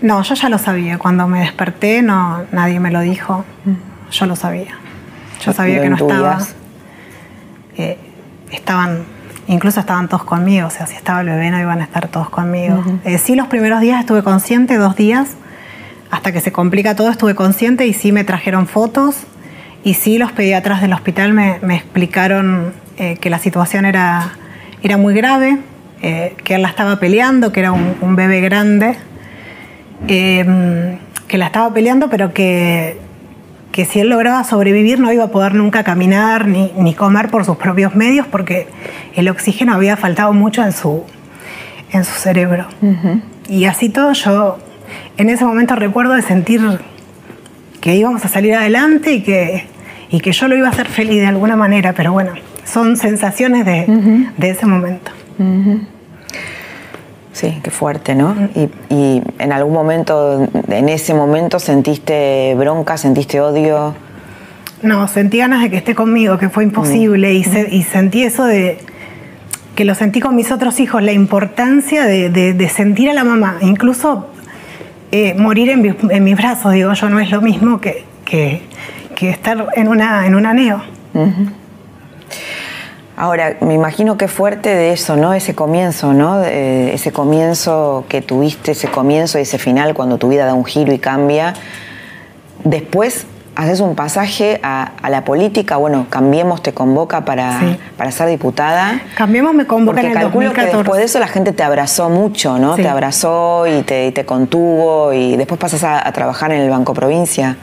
[0.00, 0.98] No, yo ya lo sabía.
[0.98, 3.44] Cuando me desperté, no, nadie me lo dijo.
[3.64, 4.10] Mm.
[4.10, 4.76] Yo lo sabía.
[5.44, 6.38] Yo sabía que no estaba.
[7.76, 7.96] Eh,
[8.50, 9.04] estaban
[9.48, 12.28] Incluso estaban todos conmigo, o sea, si estaba el bebé no iban a estar todos
[12.28, 12.84] conmigo.
[13.04, 15.36] Eh, sí, los primeros días estuve consciente, dos días,
[16.10, 19.16] hasta que se complica todo estuve consciente y sí me trajeron fotos
[19.84, 24.32] y sí los pediatras del hospital me, explicaron eh, que la situación era,
[24.82, 25.58] era muy grave,
[26.02, 28.96] eh, que él la estaba peleando, que era un, un bebé grande,
[30.06, 30.98] que
[31.32, 33.07] la estaba peleando, pero que
[33.78, 37.58] que si él lograba sobrevivir no iba a poder nunca caminar ni, comer por sus
[37.58, 38.66] propios medios porque
[39.14, 41.04] el oxígeno había faltado mucho en su,
[41.92, 42.66] en su cerebro.
[43.48, 44.58] Y así todo yo
[45.16, 46.60] en ese momento recuerdo de sentir
[47.80, 49.66] que íbamos a salir adelante y que,
[50.10, 52.32] y que yo lo iba a hacer feliz de alguna manera, pero bueno,
[52.64, 55.12] son sensaciones de, de ese momento.
[57.38, 58.34] Sí, qué fuerte, ¿no?
[58.90, 63.94] Y, en algún momento, en ese momento, sentiste bronca, sentiste odio.
[64.82, 68.78] No, sentí ganas de que esté conmigo, que fue imposible, y, sentí eso de
[69.76, 74.26] que lo sentí con mis otros hijos, la importancia de, sentir a la mamá, incluso
[75.12, 78.62] eh, morir en, mis brazos, digo yo, no es lo mismo que, que,
[79.20, 80.82] estar en una, en una neo.
[83.20, 85.34] Ahora, me imagino que fuerte de eso, ¿no?
[85.34, 86.44] Ese comienzo, ¿no?
[86.44, 90.92] ese comienzo que tuviste, ese comienzo y ese final cuando tu vida da un giro
[90.92, 91.54] y cambia.
[92.62, 93.26] Después
[93.56, 97.58] haces un pasaje a, la política, bueno, Cambiemos te convoca para,
[97.96, 99.02] para ser diputada.
[99.16, 102.10] Cambiemos me convoca Porque en el calculo que después de eso la gente te abrazó
[102.10, 102.76] mucho, ¿no?
[102.76, 106.94] Te abrazó y te, te, contuvo y después pasas a, a trabajar en el Banco
[106.94, 107.56] Provincia.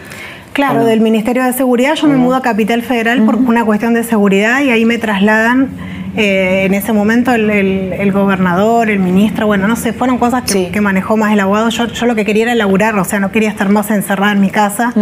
[0.55, 4.05] Claro, del Ministerio de Seguridad yo me mudo a Capital Federal por una cuestión de
[4.05, 5.67] seguridad y ahí me trasladan
[6.15, 11.17] eh, en ese momento el, gobernador, el ministro, bueno, no sé, fueron cosas que, manejó
[11.17, 11.67] más el abogado.
[11.71, 14.39] Yo, yo, lo que quería era laburar, o sea, no quería estar más encerrada en
[14.39, 14.93] mi casa.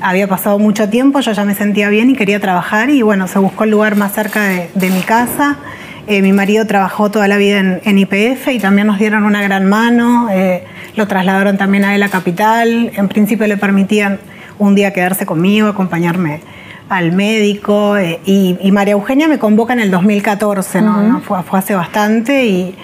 [0.00, 3.38] Había pasado mucho tiempo, yo ya me sentía bien y quería trabajar y bueno, se
[3.38, 5.58] buscó el lugar más cerca de, mi casa.
[6.08, 9.64] Eh, mi marido trabajó toda la vida en, IPF y también nos dieron una gran
[9.64, 10.26] mano.
[10.32, 10.64] Eh,
[10.96, 12.90] lo trasladaron también a él a Capital.
[12.96, 14.18] En principio le permitían
[14.66, 16.40] un día quedarse conmigo, acompañarme
[16.88, 17.96] al médico.
[17.96, 21.20] Eh, y, María Eugenia me convoca en el 2014, ¿no?
[21.20, 22.74] Fue, hace bastante y,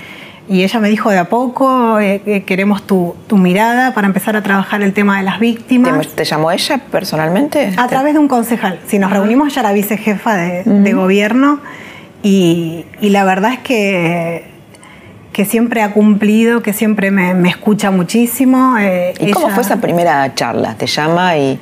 [0.50, 1.98] ella me dijo de a poco,
[2.46, 6.08] queremos tu, mirada para empezar a trabajar el tema de las víctimas.
[6.08, 7.74] ¿Te, llamó ella personalmente?
[7.76, 8.80] A través de un concejal.
[8.86, 11.60] Si nos reunimos, ella era vicejefa de, de gobierno.
[12.22, 14.44] Y, la verdad es que,
[15.32, 18.76] que siempre ha cumplido, que siempre me, escucha muchísimo.
[18.78, 20.74] Eh, ¿Y cómo fue esa primera charla?
[20.74, 21.58] ¿Te llama y...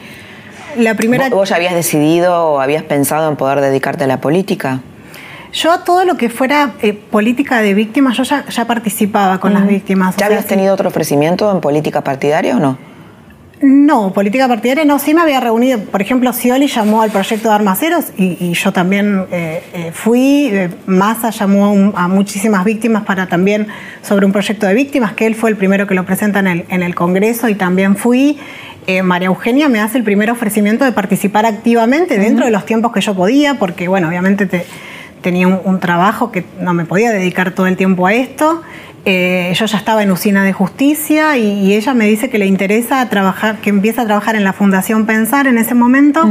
[0.76, 1.29] La primera...
[1.31, 4.81] ¿Vos ya habías decidido o habías pensado en poder dedicarte a la política?
[5.52, 10.14] Yo todo lo que fuera eh, política de víctimas, yo ya, participaba con las víctimas.
[10.16, 12.76] ¿Ya habías tenido otro ofrecimiento en política partidaria o no?
[13.62, 14.99] No, política partidaria no.
[14.99, 19.25] Sí me había reunido, por ejemplo, Scioli llamó al proyecto de Armaceros y, yo también
[19.31, 20.51] eh, eh, fui.
[20.53, 23.69] Eh, Massa llamó a, muchísimas víctimas para también
[24.03, 26.95] sobre un proyecto de víctimas, que él fue el primero que lo presenta en el,
[26.95, 28.38] Congreso y también fui.
[29.03, 33.01] María Eugenia me hace el primer ofrecimiento de participar activamente dentro de los tiempos que
[33.01, 34.47] yo podía, porque, bueno, obviamente
[35.23, 38.62] tenía un, trabajo que no me podía dedicar todo el tiempo a esto.
[39.09, 43.09] Eh, yo ya estaba en usina de justicia y, ella me dice que le interesa
[43.09, 46.29] trabajar, que empieza a trabajar en la Fundación Pensar en ese momento,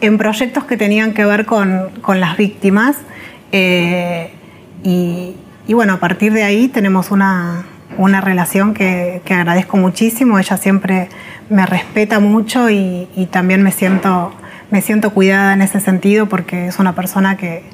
[0.00, 2.96] en proyectos que tenían que ver con, las víctimas.
[3.50, 4.30] Eh,
[4.84, 5.34] y,
[5.74, 7.64] bueno, a partir de ahí tenemos una,
[7.98, 10.38] relación que, agradezco muchísimo.
[10.38, 11.08] Ella siempre
[11.50, 14.32] me respeta mucho y, y también me siento,
[14.70, 17.64] me siento cuidada en ese sentido porque es una persona que,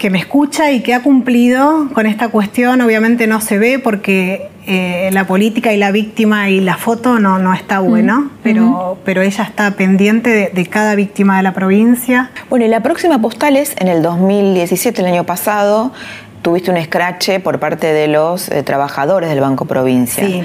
[0.00, 2.80] que me escucha y que ha cumplido con esta cuestión.
[2.80, 7.38] Obviamente no se ve porque eh, la política y la víctima y la foto no,
[7.38, 12.30] no está bueno, pero, pero ella está pendiente de, cada víctima de la provincia.
[12.48, 15.92] Bueno, y la próxima postal es en el 2017, el año pasado,
[16.40, 20.26] tuviste un escrache por parte de los eh, trabajadores del Banco Provincia.
[20.26, 20.42] Sí,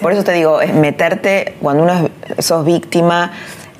[0.00, 3.32] por eso te digo, es meterte, cuando uno es, sos víctima,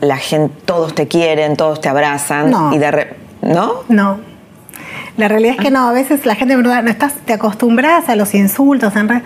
[0.02, 3.84] la gente, todos te quieren, todos te abrazan y de ¿No?
[3.88, 4.33] No,
[5.16, 8.34] la realidad es que no, a veces la gente no estás, te acostumbras a los
[8.34, 8.96] insultos.
[8.96, 9.22] En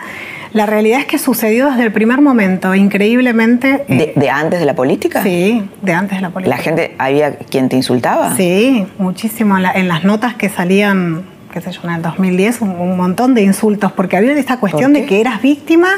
[0.53, 3.85] la realidad es que sucedió desde el primer momento, increíblemente.
[3.89, 5.23] Eh, ¿De, antes de la política?
[5.23, 6.57] Sí, de antes de la política.
[6.57, 8.37] ¿La gente, había quien te insultaba?
[8.37, 9.57] Sí, muchísimo.
[9.57, 13.91] En, las notas que salían, qué sé yo, en el 2010, un, montón de insultos,
[13.93, 15.89] porque había esta cuestión de que eras víctima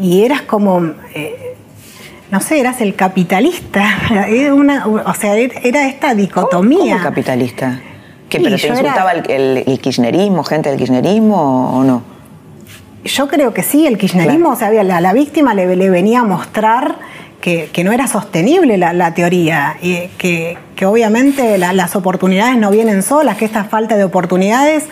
[0.00, 0.92] y eras como...
[1.14, 1.54] Eh,
[2.30, 3.84] no sé, eras el capitalista.
[4.28, 6.94] Era o sea, era esta dicotomía.
[6.94, 7.80] ¿Cómo capitalista?
[8.42, 12.02] ¿Pero te insultaba el, kirchnerismo, gente del kirchnerismo o no?
[13.04, 16.96] Yo creo que sí, el kirchnerismo, o sea, la, la víctima le, venía a mostrar
[17.40, 23.44] que, no era sostenible la, teoría, y que, obviamente las oportunidades no vienen solas, que
[23.44, 24.84] esta falta de oportunidades,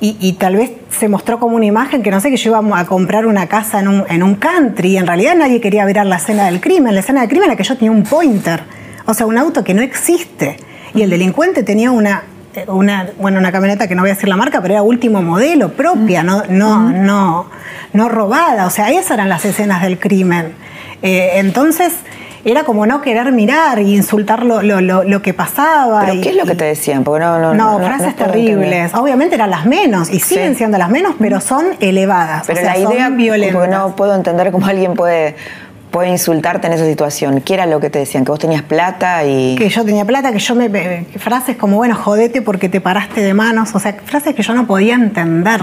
[0.00, 2.86] y, tal vez se mostró como una imagen que no sé, que yo iba a
[2.86, 6.16] comprar una casa en un, en un country, y en realidad nadie quería ver la
[6.16, 8.62] escena del crimen, la escena del crimen era que yo tenía un pointer,
[9.06, 10.56] o sea, un auto que no existe,
[10.94, 12.22] y el delincuente tenía una
[12.66, 15.72] una, bueno, una camioneta que no voy a decir la marca, pero era último modelo,
[15.72, 17.46] propia, no, no, no,
[17.92, 18.66] no robada.
[18.66, 20.54] O sea, esas eran las escenas del crimen.
[21.02, 21.94] Eh, entonces,
[22.44, 26.06] era como no querer mirar y insultar lo, lo, que pasaba.
[26.06, 27.04] ¿Pero qué es lo que te decían?
[27.04, 28.94] Porque no, no, frases terribles.
[28.94, 32.44] Obviamente eran las menos y siguen siendo las menos, pero son elevadas.
[32.46, 33.68] Pero la idea, violentas.
[33.68, 35.36] no puedo entender cómo alguien puede
[35.90, 37.40] puede insultarte en esa situación?
[37.40, 38.24] ¿Qué era lo que te decían?
[38.24, 39.56] ¿Que vos tenías plata y...?
[39.56, 41.04] Que yo tenía plata, que yo me...
[41.18, 44.66] Frases como, bueno, jodete porque te paraste de manos, o sea, frases que yo no
[44.66, 45.62] podía entender.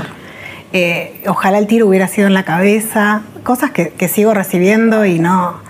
[0.73, 5.65] Eh, ojalá el tiro hubiera sido en la cabeza, cosas que, sigo recibiendo y no...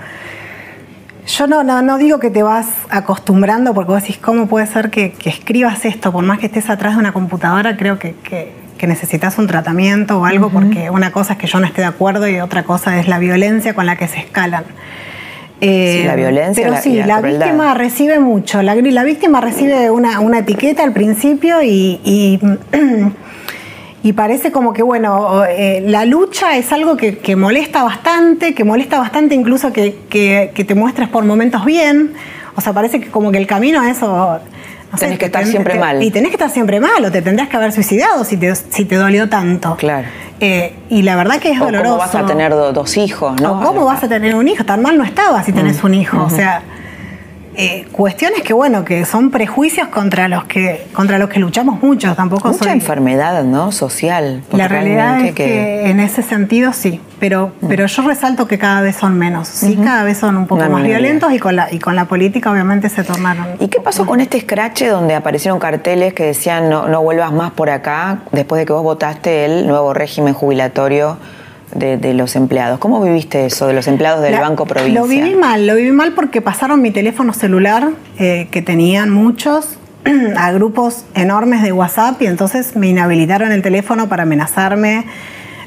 [1.28, 5.14] Yo no, no, digo que te vas acostumbrando porque vos decís, ¿cómo puede ser que,
[5.26, 6.14] escribas esto?
[6.14, 10.26] Por más que estés atrás de una computadora, creo que que necesitas un tratamiento o
[10.26, 13.08] algo, porque una cosa es que yo no esté de acuerdo y otra cosa es
[13.08, 14.66] la violencia con la que se escalan.
[15.60, 16.68] sí, la eh, violencia.
[16.68, 18.62] Pero sí, la, víctima recibe mucho.
[18.62, 22.40] La, la víctima recibe una, una, etiqueta al principio y, y,
[24.14, 29.00] parece como que, bueno, eh, la lucha es algo que, que, molesta bastante, que molesta
[29.00, 32.14] bastante incluso que, que, te muestres por momentos bien.
[32.56, 34.40] O sea, parece que como que el camino a eso
[35.00, 36.02] tenés que estar siempre mal.
[36.02, 38.86] Y tenés que estar siempre mal, o te tendrías que haber suicidado si te, si
[38.86, 39.76] te dolió tanto.
[39.76, 40.08] Claro.
[40.40, 41.84] Eh, y la verdad que es doloroso.
[41.84, 43.62] ¿Cómo vas a tener dos hijos, no?
[43.62, 44.64] ¿Cómo vas a tener un hijo?
[44.66, 46.24] Tan mal no estaba si tenés un hijo.
[46.24, 46.62] O sea,
[47.60, 52.14] eh, cuestiones que bueno que son prejuicios contra los que contra los que luchamos mucho
[52.14, 55.90] tampoco mucha enfermedad no social la realidad es que...
[55.90, 57.68] en ese sentido sí pero mm.
[57.68, 59.48] pero yo resalto que cada vez son menos.
[59.48, 62.52] Sí cada vez son un poco más violentos y con la y con la política
[62.52, 66.88] obviamente se tornaron y qué pasó con este escrache donde aparecieron carteles que decían no,
[66.88, 71.18] no vuelvas más por acá después de que vos votaste el nuevo régimen jubilatorio
[71.74, 72.80] de, los empleados.
[72.80, 75.00] ¿Cómo viviste eso de los empleados del Banco Provincia?
[75.00, 77.90] Lo viví mal, lo viví mal porque pasaron mi teléfono celular,
[78.20, 79.78] eh, que tenían muchos,
[80.38, 85.06] a grupos enormes de WhatsApp y entonces me inhabilitaron el teléfono para amenazarme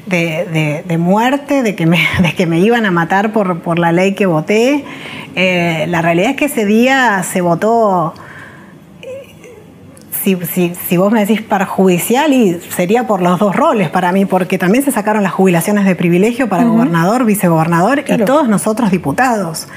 [0.07, 4.13] de, muerte, de que, me, de que me iban a matar por, por la ley
[4.13, 4.83] que voté.
[5.35, 8.13] Eh, la realidad es que ese día se votó
[10.23, 10.37] si,
[10.87, 14.83] si, vos me decís perjudicial, y sería por los dos roles para mí, porque también
[14.83, 19.67] se sacaron las jubilaciones de privilegio para gobernador, vicegobernador y todos nosotros diputados.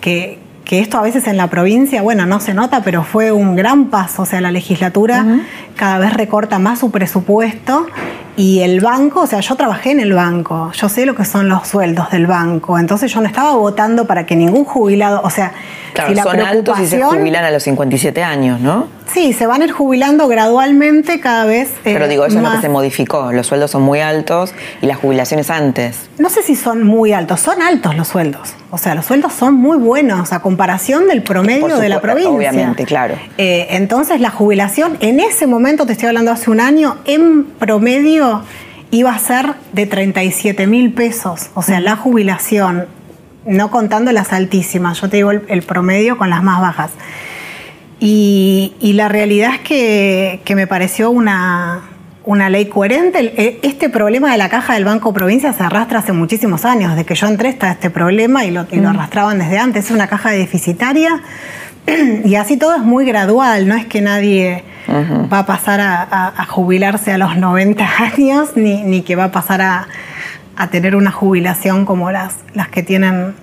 [0.00, 3.56] Que, que esto a veces en la provincia, bueno, no se nota, pero fue un
[3.56, 4.22] gran paso.
[4.22, 5.24] O sea, la legislatura
[5.76, 7.86] cada vez recorta más su presupuesto
[8.36, 11.48] y el banco, o sea, yo trabajé en el banco, yo sé lo que son
[11.48, 15.52] los sueldos del banco, entonces yo no estaba votando para que ningún jubilado, o sea,
[16.06, 18.88] si la son altos y se jubilan a los 57 años, ¿no?
[19.06, 21.70] Sí, se van a ir jubilando gradualmente cada vez.
[21.84, 23.32] Eh, Pero digo, eso es lo que se modificó.
[23.32, 24.52] Los sueldos son muy altos
[24.82, 26.10] y las jubilaciones antes.
[26.18, 28.54] No sé si son muy altos, son altos los sueldos.
[28.70, 32.30] O sea, los sueldos son muy buenos a comparación del promedio de la provincia.
[32.30, 33.14] Obviamente, claro.
[33.38, 38.42] Eh, entonces, la jubilación, en ese momento, te estoy hablando hace un año, en promedio
[38.92, 41.50] iba a ser de 37 mil pesos.
[41.54, 42.86] O sea, la jubilación,
[43.44, 46.90] no contando las altísimas, yo te digo el promedio con las más bajas.
[47.98, 51.82] Y, la realidad es que, me pareció una,
[52.50, 53.32] ley coherente.
[53.36, 56.90] E, este problema de la caja del Banco Provincia se arrastra hace muchísimos años.
[56.90, 58.86] Desde que yo entré está este problema y lo, mm.
[58.86, 59.86] arrastraban desde antes.
[59.86, 61.22] Es una caja deficitaria
[62.24, 63.68] y así todo es muy gradual.
[63.68, 69.16] No es que nadie va a pasar a, jubilarse a los 90 años ni, que
[69.16, 69.88] va a pasar a,
[70.70, 73.34] tener una jubilación como las, las que tienen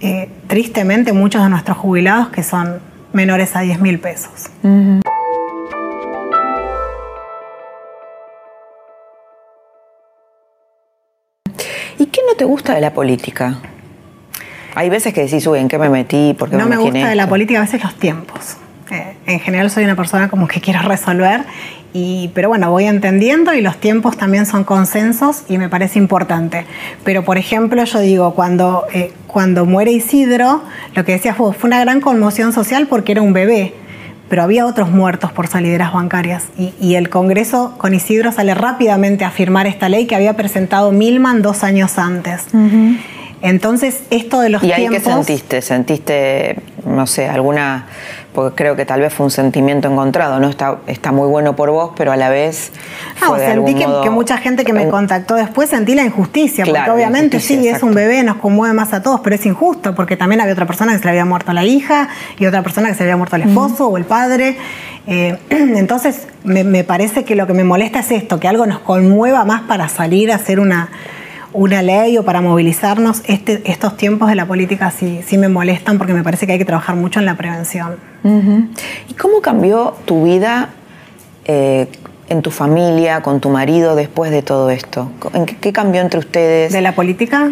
[0.00, 2.80] eh, tristemente muchos de nuestros jubilados que son
[3.12, 4.50] menores a 10 mil pesos.
[11.98, 13.58] ¿Y qué no te gusta de la política?
[14.78, 16.34] Hay veces que decís, uy, ¿en qué me metí?
[16.38, 18.56] ¿Por no me, gusta de la política a veces los tiempos.
[18.90, 21.44] Eh, en general soy una persona como que quiero resolver
[22.34, 26.64] pero bueno, voy entendiendo y los tiempos también son consensos y me parece importante.
[27.04, 30.62] Pero por ejemplo, yo digo, cuando, eh, cuando muere Isidro,
[30.94, 33.74] lo que decías vos, fue una gran conmoción social porque era un bebé
[34.28, 36.48] pero había otros muertos por salideras bancarias.
[36.58, 41.40] Y, el Congreso con Isidro sale rápidamente a firmar esta ley que había presentado Milman
[41.40, 42.42] dos años antes.
[43.42, 45.62] Entonces, esto de los ¿Y ahí qué sentiste?
[45.62, 47.86] ¿Sentiste, no sé, alguna
[48.38, 50.48] porque creo que tal vez fue un sentimiento encontrado, ¿no?
[50.48, 52.70] Está, está muy bueno por vos, pero a la vez.
[53.20, 57.66] No, sentí que, mucha gente que me contactó después sentí la injusticia, porque obviamente sí,
[57.66, 60.66] es un bebé, nos conmueve más a todos, pero es injusto, porque también había otra
[60.66, 63.10] persona que se le había muerto a la hija y otra persona que se le
[63.10, 64.56] había muerto al esposo o el padre.
[65.08, 68.78] Eh, entonces, me, me parece que lo que me molesta es esto, que algo nos
[68.78, 70.90] conmueva más para salir a hacer una
[71.58, 75.98] una ley o para movilizarnos, este, estos tiempos de la política sí, sí me molestan
[75.98, 77.96] porque me parece que hay que trabajar mucho en la prevención.
[79.08, 80.70] ¿Y cómo cambió tu vida
[81.46, 81.88] eh,
[82.28, 85.10] en tu familia, con tu marido después de todo esto?
[85.32, 86.72] ¿En qué, cambió entre ustedes?
[86.72, 87.50] ¿De la política?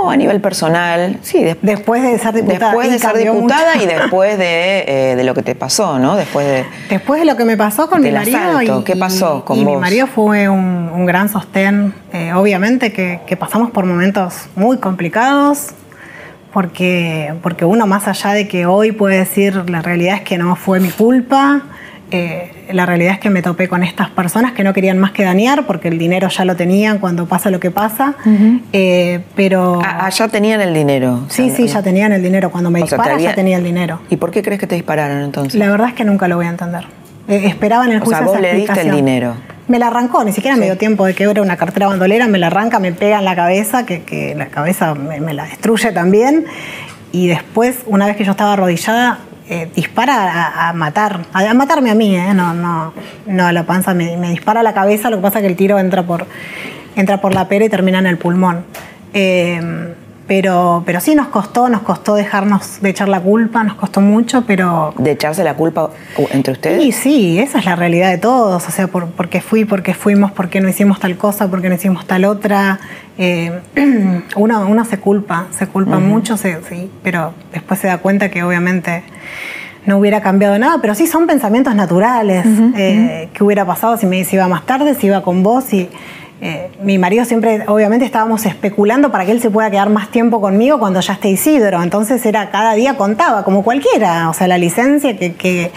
[0.00, 1.44] No, a nivel personal, sí.
[1.62, 2.66] después de ser diputada.
[2.66, 6.16] Después de ser diputada y después eh, de, lo que te pasó, ¿no?
[6.16, 6.64] Después de.
[6.90, 8.84] Después de lo que me pasó con mi marido.
[8.84, 9.74] ¿Qué pasó con y vos?
[9.74, 11.94] Mi marido fue un, gran sostén.
[12.12, 15.68] Eh, obviamente que, que, pasamos por momentos muy complicados.
[16.52, 20.54] Porque, porque uno, más allá de que hoy puede decir la realidad es que no
[20.54, 21.62] fue mi culpa,
[22.12, 25.24] eh, la realidad es que me topé con estas personas que no querían más que
[25.24, 28.14] dañar porque el dinero ya lo tenían cuando pasa lo que pasa.
[28.72, 29.80] Eh, pero.
[29.84, 31.24] Ah, ah, ya tenían el dinero.
[31.28, 32.50] Sí, sí, ya tenían el dinero.
[32.50, 34.00] Cuando me disparan ya tenía el dinero.
[34.10, 35.54] ¿Y por qué crees que te dispararon entonces?
[35.54, 36.84] La verdad es que nunca lo voy a entender.
[37.28, 38.16] Eh, esperaba en el juicio.
[38.16, 39.34] O sea, vos le diste el dinero.
[39.68, 42.38] Me la arrancó, ni siquiera me dio tiempo de que era una cartera bandolera, me
[42.38, 46.46] la arranca, me pega en la cabeza, que, la cabeza me la destruye también.
[47.12, 51.94] Y después, una vez que yo estaba arrodillada, eh, dispara a, matar, a, matarme a
[51.94, 52.92] mí, eh, no, no,
[53.26, 55.56] no a la panza, me, dispara a la cabeza, lo que pasa es que el
[55.56, 56.26] tiro entra por,
[56.96, 58.64] entra por la pera y termina en el pulmón.
[59.14, 59.94] Eh,
[60.32, 64.44] Pero, pero sí nos costó, nos costó dejarnos de echar la culpa, nos costó mucho,
[64.46, 64.94] pero...
[64.96, 65.90] ¿De echarse la culpa
[66.30, 66.82] entre ustedes?
[66.82, 69.92] Sí, sí, esa es la realidad de todos, o sea, por, qué fui, por qué
[69.92, 72.80] fuimos, por qué no hicimos tal cosa, por qué no hicimos tal otra.
[73.18, 73.60] Eh,
[74.36, 76.48] uno, se culpa, se culpa mucho, sí,
[77.02, 79.02] pero después se da cuenta que obviamente
[79.84, 82.46] no hubiera cambiado nada, pero sí son pensamientos naturales.
[82.74, 85.74] Eh, ¿Qué hubiera pasado si me iba más tarde, si iba con vos?
[85.74, 85.90] Y,
[86.44, 90.40] eh, mi marido siempre, obviamente estábamos especulando para que él se pueda quedar más tiempo
[90.40, 91.80] conmigo cuando ya esté Isidro.
[91.80, 94.28] Entonces era cada día contaba, como cualquiera.
[94.28, 95.70] O sea, la licencia que, que,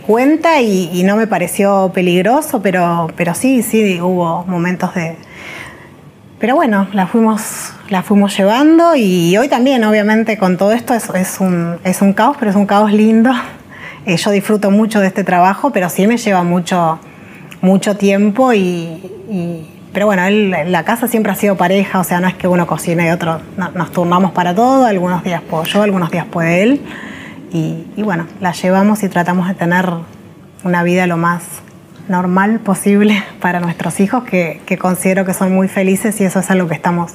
[0.00, 5.16] cuenta y, no me pareció peligroso, pero, pero sí, sí, hubo momentos de...
[6.38, 11.40] Pero bueno, la fuimos la fuimos llevando y hoy también, obviamente, con todo esto es,
[11.40, 13.30] un, es un caos, pero es un caos lindo.
[14.04, 16.98] Eh, yo disfruto mucho de este trabajo, pero sí me lleva mucho,
[17.60, 19.00] mucho tiempo y,
[19.92, 23.06] pero bueno, la casa siempre ha sido pareja, o sea, no es que uno cocine
[23.06, 23.40] y otro,
[23.74, 26.80] nos turnamos para todo, algunos días puedo yo, algunos días puede él,
[27.52, 29.90] y, y, bueno, la llevamos y tratamos de tener
[30.64, 31.42] una vida lo más
[32.08, 36.50] normal posible para nuestros hijos, que, que considero que son muy felices y eso es
[36.50, 37.12] algo que estamos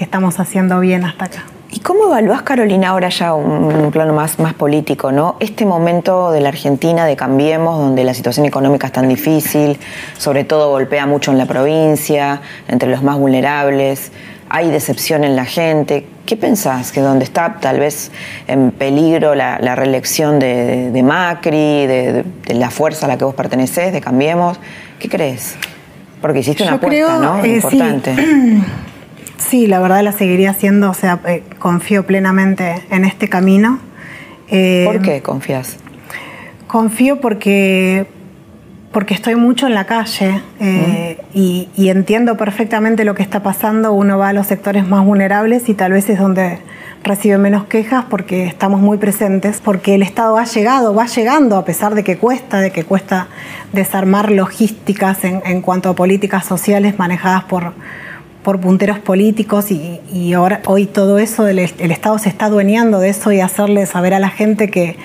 [0.00, 1.42] que estamos haciendo bien hasta acá.
[1.72, 5.36] ¿Y cómo evalúas, Carolina, ahora ya un, plano más, más político, ¿no?
[5.38, 9.78] Este momento de la Argentina, de Cambiemos, donde la situación económica es tan difícil,
[10.18, 14.10] sobre todo golpea mucho en la provincia, entre los más vulnerables,
[14.48, 16.06] hay decepción en la gente.
[16.26, 16.90] ¿Qué pensás?
[16.90, 18.10] Que donde está tal vez
[18.48, 24.00] en peligro la, reelección de, Macri, de, la fuerza a la que vos pertenecés, de
[24.00, 24.58] Cambiemos,
[24.98, 25.54] ¿qué crees?
[26.20, 27.44] Porque hiciste una apuesta, ¿no?
[27.44, 28.14] Eh, Importante.
[28.16, 28.62] Sí,
[29.66, 33.78] la verdad la seguiría haciendo, o sea, eh, confío plenamente en este camino.
[34.48, 35.76] Eh, ¿Por qué confías?
[36.66, 38.06] Confío porque,
[38.92, 43.92] porque estoy mucho en la calle eh, y, entiendo perfectamente lo que está pasando.
[43.92, 46.58] Uno va a los sectores más vulnerables y tal vez es donde
[47.02, 51.64] recibe menos quejas porque estamos muy presentes, porque el Estado ha llegado, va llegando a
[51.64, 53.28] pesar de que cuesta, de que cuesta
[53.72, 57.72] desarmar logísticas en, en cuanto a políticas sociales manejadas por
[58.42, 63.32] por punteros políticos y, ahora hoy todo eso, el, Estado se está adueñando de eso
[63.32, 64.96] y hacerle saber a la gente que,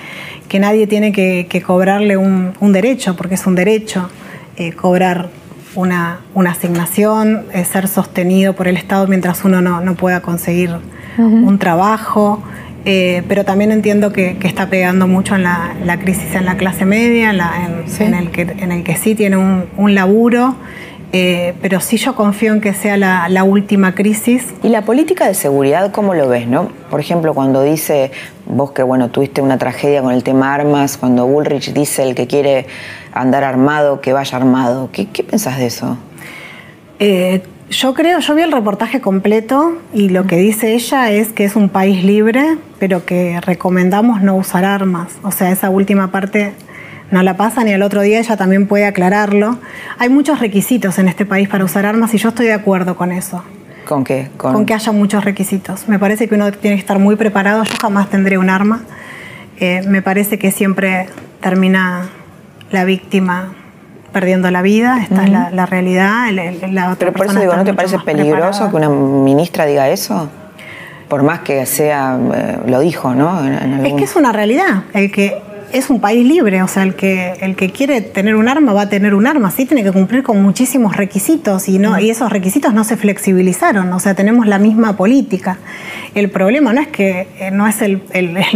[0.58, 4.08] nadie tiene que, cobrarle un, derecho, porque es un derecho
[4.56, 5.28] eh, cobrar
[5.74, 10.70] una, asignación, eh, ser sostenido por el Estado mientras uno no, pueda conseguir
[11.18, 12.42] un trabajo.
[12.88, 17.30] Eh, pero también entiendo que, está pegando mucho en la, crisis en la clase media,
[17.30, 20.54] en, el, que, en el que sí tiene un, un laburo
[21.12, 24.44] eh, pero sí yo confío en que sea la, última crisis.
[24.62, 26.46] ¿Y la política de seguridad cómo lo ves?
[26.46, 26.68] no?
[26.90, 28.10] Por ejemplo, cuando dice,
[28.46, 32.26] vos que bueno, tuviste una tragedia con el tema armas, cuando Bullrich dice el que
[32.26, 32.66] quiere
[33.12, 35.96] andar armado, que vaya armado, ¿qué, pensás de eso?
[36.98, 41.44] Eh, yo creo, yo vi el reportaje completo y lo que dice ella es que
[41.44, 45.08] es un país libre, pero que recomendamos no usar armas.
[45.22, 46.52] O sea, esa última parte
[47.10, 49.58] no la pasan y al otro día ella también puede aclararlo.
[49.98, 53.12] Hay muchos requisitos en este país para usar armas y yo estoy de acuerdo con
[53.12, 53.42] eso.
[53.86, 54.30] ¿Con qué?
[54.36, 55.88] Con, que haya muchos requisitos.
[55.88, 57.62] Me parece que uno tiene que estar muy preparado.
[57.62, 58.82] Yo jamás tendré un arma.
[59.58, 61.06] Eh, me parece que siempre
[61.40, 62.08] termina
[62.72, 63.52] la víctima
[64.12, 64.98] perdiendo la vida.
[65.00, 66.26] Esta es la, realidad.
[66.98, 70.28] Pero por eso digo, ¿no te parece peligroso que una ministra diga eso?
[71.08, 73.46] Por más que sea, eh, lo dijo, ¿no?
[73.84, 74.82] Es que es una realidad.
[74.92, 75.40] El que
[75.72, 78.82] es un país libre, o sea, el que, el que quiere tener un arma va
[78.82, 82.30] a tener un arma, sí tiene que cumplir con muchísimos requisitos y, no, y esos
[82.30, 85.58] requisitos no se flexibilizaron, o sea, tenemos la misma política.
[86.14, 88.00] El problema no es que eh, no es el,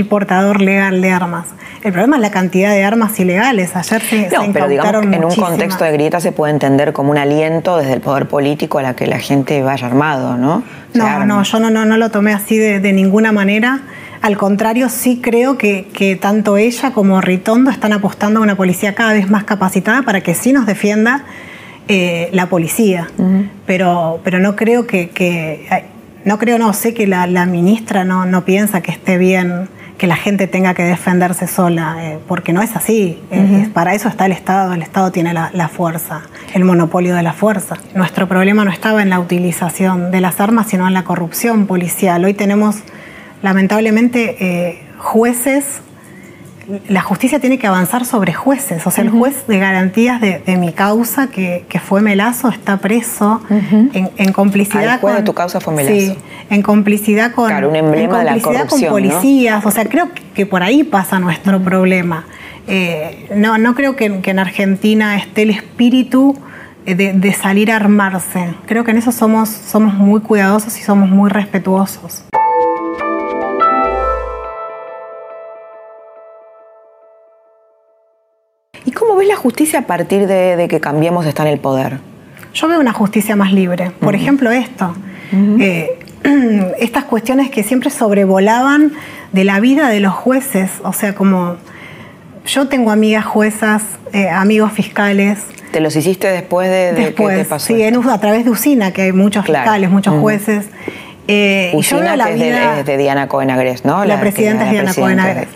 [0.09, 1.47] portador legal de armas,
[1.83, 3.75] el problema es la cantidad de armas ilegales.
[3.77, 7.19] Ayer se, no, pero digamos en un contexto de grieta se puede entender como un
[7.19, 10.63] aliento desde el poder político a la que la gente vaya armado, ¿no?
[10.95, 13.81] no, no, yo no, no, no lo tomé así de, de ninguna manera.
[14.23, 19.15] Al contrario, sí creo que, tanto ella como Ritondo están apostando a una policía cada
[19.15, 21.25] vez más capacitada para que sí nos defienda
[21.89, 23.09] eh, la policía.
[23.67, 25.11] pero, pero no creo que,
[26.25, 30.17] no creo, no, sé que la, ministra no, no piensa que esté bien que la
[30.17, 33.19] gente tenga que defenderse sola, eh, porque no es así.
[33.75, 36.23] para eso está el Estado, el Estado tiene la, la, fuerza,
[36.55, 37.77] el monopolio de la fuerza.
[37.95, 42.25] Nuestro problema no estaba en la utilización de las armas, sino en la corrupción policial.
[42.25, 42.77] Hoy tenemos
[43.43, 45.81] lamentablemente eh, jueces,
[46.89, 48.87] la justicia tiene que avanzar sobre jueces.
[48.87, 54.33] O sea, el juez de garantías de, mi causa, que, fue Melazo, está preso en,
[54.33, 54.95] complicidad.
[54.95, 55.95] El juez de tu causa fue Melazo.
[55.95, 56.17] Sí,
[56.49, 59.65] en complicidad con, claro, un emblema de la con policías.
[59.67, 62.25] O sea, creo que por ahí pasa nuestro problema.
[62.67, 66.37] Eh, no, no creo que, en Argentina esté el espíritu
[66.87, 68.55] de, salir a armarse.
[68.67, 72.25] Creo que en eso somos, somos muy cuidadosos y somos muy respetuosos.
[79.11, 81.99] Cómo ves la justicia a partir de, que cambiemos de estar en el poder?
[82.55, 83.91] Yo veo una justicia más libre.
[83.99, 84.95] Por ejemplo, esto.
[85.33, 85.99] Eh,
[86.79, 88.93] estas cuestiones que siempre sobrevolaban
[89.33, 91.57] de la vida de los jueces, o sea, como
[92.47, 93.83] yo tengo amigas juezas,
[94.13, 95.41] eh, amigos fiscales.
[95.73, 97.67] ¿Te los hiciste después de, después, que te pasó?
[97.67, 100.67] Sí, a través de Usina, que hay muchos fiscales, muchos jueces.
[101.29, 104.05] Eh, y yo veo la vida, es de, Diana Cohen Agres, ¿no?
[104.05, 105.49] La, presidenta es Diana Cohen Agres.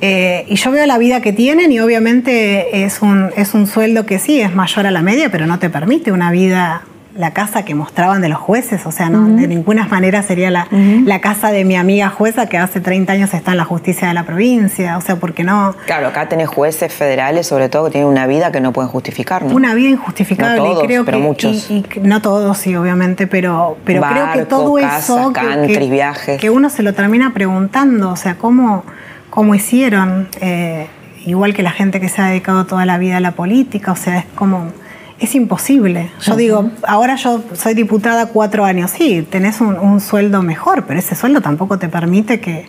[0.00, 4.06] Eh, y yo veo la vida que tienen y obviamente es un, es un sueldo
[4.06, 6.82] que sí, es mayor a la media, pero no te permite una vida
[7.18, 10.68] la casa que mostraban de los jueces, o sea, no, de ninguna manera sería la,
[10.70, 14.14] la, casa de mi amiga jueza que hace 30 años está en la justicia de
[14.14, 15.74] la provincia, o sea, porque no...
[15.84, 19.42] Claro, acá tenés jueces federales, sobre todo, que tienen una vida que no pueden justificar,
[19.42, 19.52] ¿no?
[19.52, 21.24] Una vida injustificable, no todos, creo pero que...
[21.24, 21.68] muchos.
[21.68, 25.32] Y, no todos, sí, obviamente, pero, pero creo que todo eso...
[25.32, 26.40] que, viajes.
[26.40, 28.84] que uno se lo termina preguntando, o sea, cómo,
[29.28, 30.28] cómo hicieron...
[30.40, 30.86] Eh,
[31.26, 33.96] igual que la gente que se ha dedicado toda la vida a la política, o
[33.96, 34.72] sea, es como
[35.20, 36.10] es imposible.
[36.20, 41.14] Yo digo, ahora yo soy diputada cuatro años, sí, tenés un, sueldo mejor, pero ese
[41.14, 42.68] sueldo tampoco te permite que,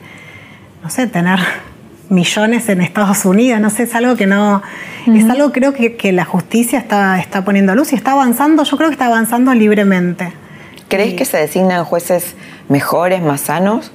[0.83, 1.39] no sé, tener
[2.09, 4.63] millones en Estados Unidos, no sé, es algo que no,
[5.05, 8.63] es algo creo que, que, la justicia está, está poniendo a luz y está avanzando,
[8.63, 10.33] yo creo que está avanzando libremente.
[10.87, 12.35] ¿Crees que se designan jueces
[12.67, 13.91] mejores, más sanos?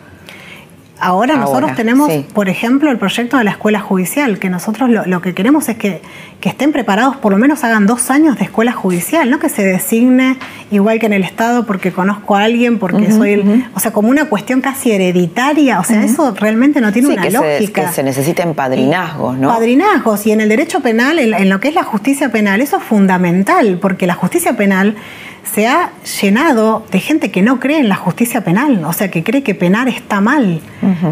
[1.00, 5.34] Ahora, nosotros tenemos, por ejemplo, el proyecto de la escuela judicial, que nosotros lo, que
[5.34, 6.02] queremos es que,
[6.42, 10.36] estén preparados, por lo menos hagan dos años de escuela judicial, no que se designe
[10.70, 13.66] igual que en el Estado porque conozco a alguien, porque soy el...
[13.74, 17.82] O sea, como una cuestión casi hereditaria, o sea, eso realmente no tiene una lógica.
[17.82, 19.48] Se, que se necesiten padrinazgos, ¿no?
[19.48, 22.82] Padrinazgos, y en el derecho penal, en lo que es la justicia penal, eso es
[22.82, 24.96] fundamental, porque la justicia penal
[25.44, 25.90] se ha
[26.20, 29.54] llenado de gente que no cree en la justicia penal, o sea, que cree que
[29.54, 30.60] penar está mal.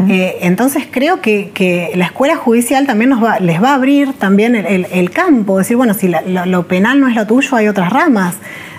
[0.09, 4.55] Eh, entonces creo que, la escuela judicial también nos va, les va a abrir también
[4.57, 8.37] el, campo, decir, bueno, si lo, penal no es lo tuyo, hay otras ramas.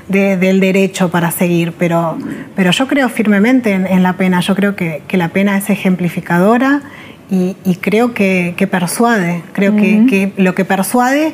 [0.08, 2.18] del derecho para seguir, pero,
[2.56, 6.82] pero yo creo firmemente en, la pena, yo creo que, la pena es ejemplificadora
[7.30, 11.34] y, creo que, persuade, creo que, que lo que persuade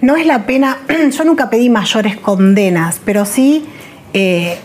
[0.00, 0.78] no es la pena,
[1.10, 3.64] yo nunca pedí mayores condenas, pero sí
[4.12, 4.58] eh,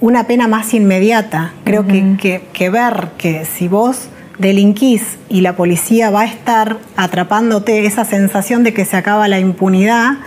[0.00, 1.52] una pena más inmediata.
[1.64, 4.08] Creo que, que, ver que si vos
[4.38, 9.40] delinquís y la policía va a estar atrapándote esa sensación de que se acaba la
[9.40, 10.18] impunidad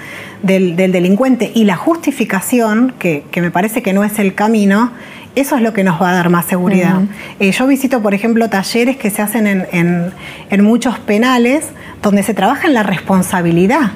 [0.44, 4.92] del, delincuente y la justificación, que, me parece que no es el camino,
[5.36, 7.04] eso es lo que nos va a dar más seguridad.
[7.40, 10.14] Eh, yo visito, por ejemplo, talleres que se hacen en,
[10.50, 11.68] en muchos penales
[12.02, 13.92] donde se trabaja en la responsabilidad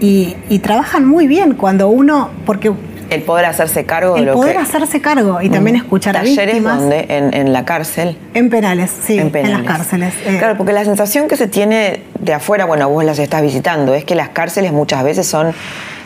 [0.00, 2.72] y, trabajan muy bien cuando uno, porque
[3.10, 6.80] el poder hacerse cargo de lo poder hacerse cargo y también escuchar a víctimas.
[6.80, 8.18] Donde, en, en, la cárcel.
[8.34, 10.14] En penales, sí, en, las cárceles.
[10.26, 10.36] Eh.
[10.38, 14.04] Claro, porque la sensación que se tiene de afuera, bueno, vos las estás visitando, es
[14.04, 15.54] que las cárceles muchas veces son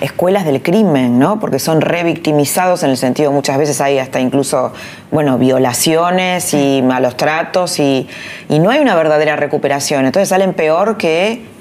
[0.01, 1.41] escuelas del crimen, ¿no?
[1.41, 4.73] Porque son revictimizados en el sentido, muchas veces hay hasta incluso,
[5.11, 8.09] bueno, violaciones y malos tratos y,
[8.49, 10.07] y no hay una verdadera recuperación.
[10.07, 11.52] Entonces salen peor que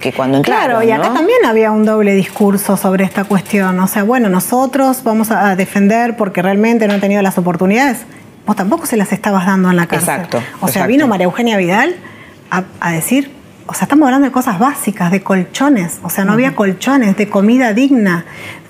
[0.00, 3.78] que cuando Claro, y acá también había un doble discurso sobre esta cuestión.
[3.80, 8.04] O sea, bueno, nosotros vamos a defender porque realmente no han tenido las oportunidades.
[8.46, 10.14] Vos tampoco se las estabas dando en la cárcel.
[10.14, 10.42] Exacto.
[10.60, 11.96] O sea, vino María Eugenia Vidal
[12.50, 13.32] a, decir,
[13.66, 15.98] o sea, estamos hablando de cosas básicas, de colchones.
[16.02, 18.24] O sea, no había colchones, de comida digna,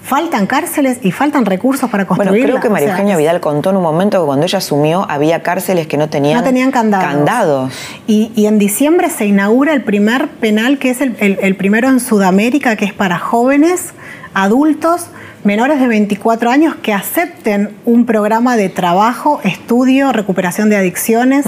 [0.06, 2.30] faltan cárceles y faltan recursos para construir.
[2.30, 5.42] Bueno, creo que María Eugenia Vidal contó en un momento que cuando ella asumió había
[5.42, 7.72] cárceles que no tenían, no tenían candados.
[8.06, 12.84] Y, en diciembre se inaugura el primer penal, que es el primero en Sudamérica, que
[12.84, 13.92] es para jóvenes,
[14.32, 15.08] adultos,
[15.46, 21.46] menores de 24 años que acepten un programa de trabajo, estudio, recuperación de adicciones,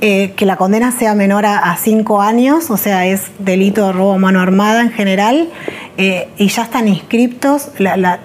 [0.00, 4.12] eh, que la condena sea menor a 5 años, o sea, es delito de robo
[4.12, 5.48] a mano armada en general,
[5.96, 7.68] eh, y ya están inscriptos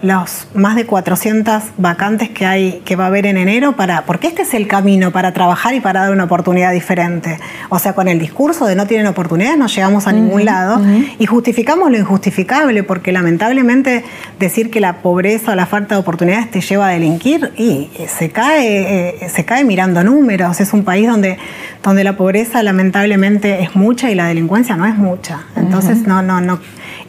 [0.01, 4.25] los más de 400 vacantes que hay que va a haber en enero para porque
[4.25, 7.37] este es el camino para trabajar y para dar una oportunidad diferente.
[7.69, 10.81] O sea, con el discurso de no tienen oportunidades no llegamos a ningún lado
[11.19, 14.03] y justificamos lo injustificable porque lamentablemente
[14.39, 18.07] decir que la pobreza o la falta de oportunidades te lleva a delinquir y eh,
[18.07, 20.59] se cae, eh, se cae mirando números.
[20.59, 21.37] Es un país donde,
[21.83, 25.45] donde la pobreza lamentablemente es mucha y la delincuencia no es mucha.
[25.55, 26.59] Entonces, no, no, no.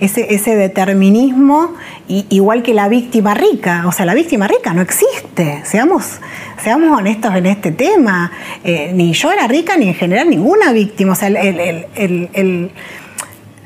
[0.00, 1.74] Ese, ese determinismo,
[2.08, 5.60] igual que la víctima rica, o sea, la víctima rica no existe.
[5.64, 6.20] Seamos,
[6.62, 8.32] seamos honestos en este tema.
[8.64, 11.12] Eh, ni yo era rica, ni en general ninguna víctima.
[11.12, 12.70] O sea, el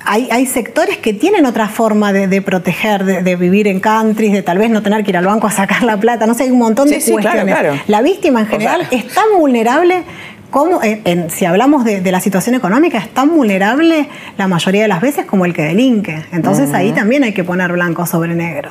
[0.04, 4.70] hay, sectores que tienen otra forma de, proteger, de, vivir en countries, de tal vez
[4.70, 6.88] no tener que ir al banco a sacar la plata, no sé, hay un montón
[6.88, 7.80] de cuestiones.
[7.86, 10.02] La víctima en general es tan vulnerable
[10.50, 10.80] como,
[11.28, 15.46] si hablamos de, la situación económica, es tan vulnerable la mayoría de las veces como
[15.46, 16.24] el que delinque.
[16.32, 18.70] Entonces ahí también hay que poner blanco sobre negro.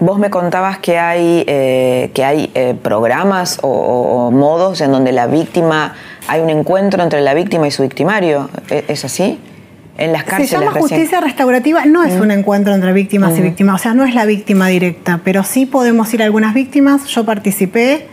[0.00, 5.26] Vos me contabas que hay, eh, que hay eh, programas o, modos en donde la
[5.26, 5.94] víctima,
[6.28, 8.48] hay un encuentro entre la víctima y su victimario.
[8.70, 9.40] ¿E-, ¿Es así?
[9.98, 10.50] En las cárceles.
[10.50, 14.04] Se llama justicia restaurativa, no es un encuentro entre víctimas y víctimas, o sea, no
[14.04, 17.06] es la víctima directa, pero sí podemos ir a algunas víctimas.
[17.06, 18.06] Yo participé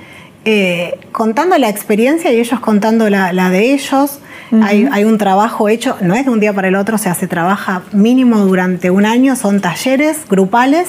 [0.45, 4.19] eh, contando la experiencia y ellos contando la, de ellos.
[4.63, 7.13] hay, hay, un trabajo hecho, no es de un día para el otro, o sea,
[7.13, 10.87] se trabaja mínimo durante un año, son talleres grupales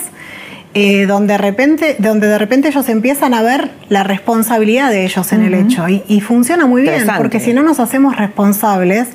[0.78, 5.32] eh, donde, de repente, donde de repente ellos empiezan a ver la responsabilidad de ellos
[5.32, 5.86] en el hecho.
[5.88, 9.09] Y, funciona muy bien, porque si no nos hacemos responsables,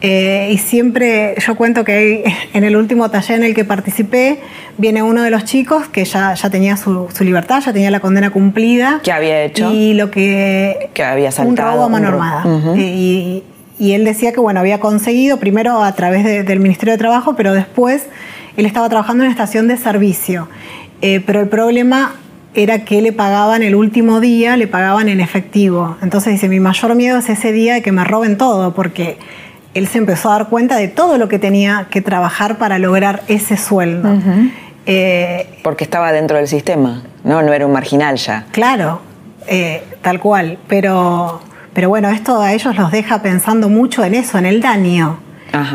[0.00, 4.40] eh, y siempre yo cuento que en el último taller en el que participé,
[4.76, 8.30] viene uno de los chicos que ya, ya tenía su, libertad, ya tenía la condena
[8.30, 9.00] cumplida.
[9.02, 9.72] ¿Qué había hecho?
[9.72, 10.90] Y lo que...
[10.94, 11.70] Que había saltado.
[11.70, 12.44] Un robo a mano armada.
[12.76, 13.42] y,
[13.80, 18.06] él decía que, bueno, había conseguido primero a través del Ministerio de Trabajo, pero después
[18.56, 20.48] él estaba trabajando en una estación de servicio.
[21.00, 22.16] Eh, pero el problema
[22.54, 25.96] era que le pagaban el último día, le pagaban en efectivo.
[26.02, 29.16] Entonces dice, mi mayor miedo es ese día de que me roben todo, porque
[29.78, 33.22] él se empezó a dar cuenta de todo lo que tenía que trabajar para lograr
[33.28, 34.18] ese sueldo.
[34.86, 37.42] Eh, porque estaba dentro del sistema, ¿no?
[37.42, 38.46] No era un marginal ya.
[38.52, 39.00] Claro,
[39.46, 40.58] eh, tal cual.
[40.66, 41.40] Pero,
[41.72, 45.18] pero bueno, esto a ellos los deja pensando mucho en eso, en el daño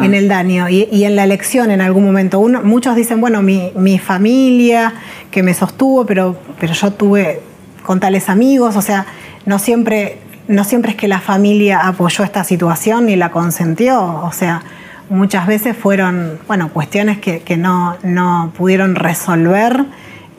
[0.02, 2.42] en el daño y, en la elección en algún momento.
[2.64, 4.94] muchos dicen, bueno, mi, familia
[5.32, 7.42] que me sostuvo, pero, pero yo tuve
[7.84, 9.06] con tales amigos, o sea,
[9.46, 14.32] no siempre, no siempre es que la familia apoyó esta situación ni la consentió, o
[14.32, 14.62] sea,
[15.10, 19.86] muchas veces fueron, bueno, cuestiones que, no, no, pudieron resolver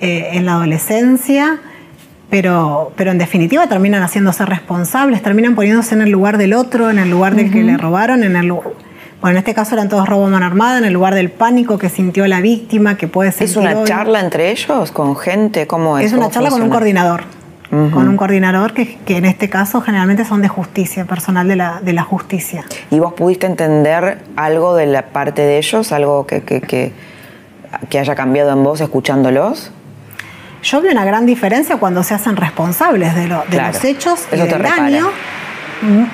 [0.00, 1.61] eh, en la adolescencia.
[2.30, 6.98] Pero, pero, en definitiva terminan haciéndose responsables, terminan poniéndose en el lugar del otro, en
[6.98, 8.72] el lugar del que le robaron, en el, bueno,
[9.22, 12.26] en este caso eran todos robo mano armada, en el lugar del pánico que sintió
[12.26, 13.44] la víctima, que puede ser.
[13.44, 15.66] ¿Es una charla entre ellos, con gente?
[15.68, 16.07] ¿Cómo es?
[16.07, 17.22] Es una charla con un coordinador.
[17.71, 21.93] Con un coordinador que, en este caso generalmente son de justicia, personal de la, de
[21.93, 22.65] la justicia.
[22.91, 28.15] ¿Y vos pudiste entender algo de la parte de ellos, algo que, que, que, haya
[28.15, 29.73] cambiado en vos escuchándolos?
[30.62, 35.11] Yo vi una gran diferencia cuando se hacen responsables de, los hechos y del daño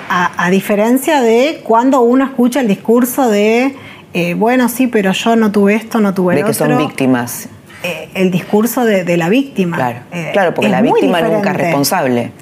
[0.09, 3.75] a, diferencia de cuando uno escucha el discurso de,
[4.15, 7.49] eh, bueno, sí, pero yo no tuve esto, no tuve de De que son víctimas.
[7.83, 9.76] Eh, el discurso de, la víctima.
[9.76, 12.33] Claro, eh, claro porque la víctima nunca es responsable.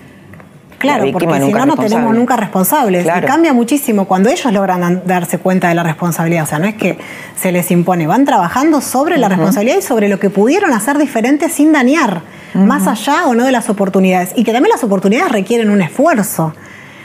[0.78, 3.04] Claro, porque si no, no tenemos nunca responsables.
[3.04, 6.44] Y cambia muchísimo cuando ellos logran darse cuenta de la responsabilidad.
[6.44, 6.98] O sea, no es que
[7.36, 11.48] se les impone, van trabajando sobre la responsabilidad y sobre lo que pudieron hacer diferente
[11.48, 12.22] sin dañar,
[12.54, 14.32] más allá o no de las oportunidades.
[14.36, 16.54] Y que también las oportunidades requieren un esfuerzo.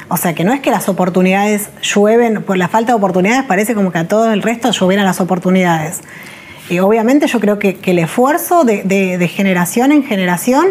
[0.08, 3.74] O sea, que no es que las oportunidades llueven, por la falta de oportunidades parece
[3.74, 6.02] como que a todo el resto llovieran las oportunidades.
[6.70, 10.68] Y obviamente yo creo que, el esfuerzo de, generación en generación,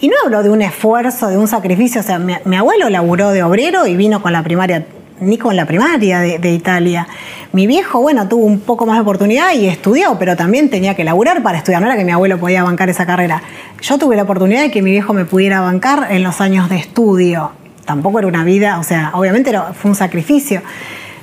[0.00, 3.42] y no hablo de un esfuerzo, de un sacrificio, o sea, mi, abuelo laburó de
[3.42, 4.86] obrero y vino con la primaria,
[5.20, 7.06] ni con la primaria de, Italia.
[7.52, 11.04] Mi viejo, bueno, tuvo un poco más de oportunidad y estudió, pero también tenía que
[11.04, 13.42] laburar para estudiar, no era que mi abuelo podía bancar esa carrera.
[13.80, 16.76] Yo tuve la oportunidad de que mi viejo me pudiera bancar en los años de
[16.76, 17.52] estudio
[17.86, 20.60] tampoco era una vida, o sea, obviamente fue un sacrificio.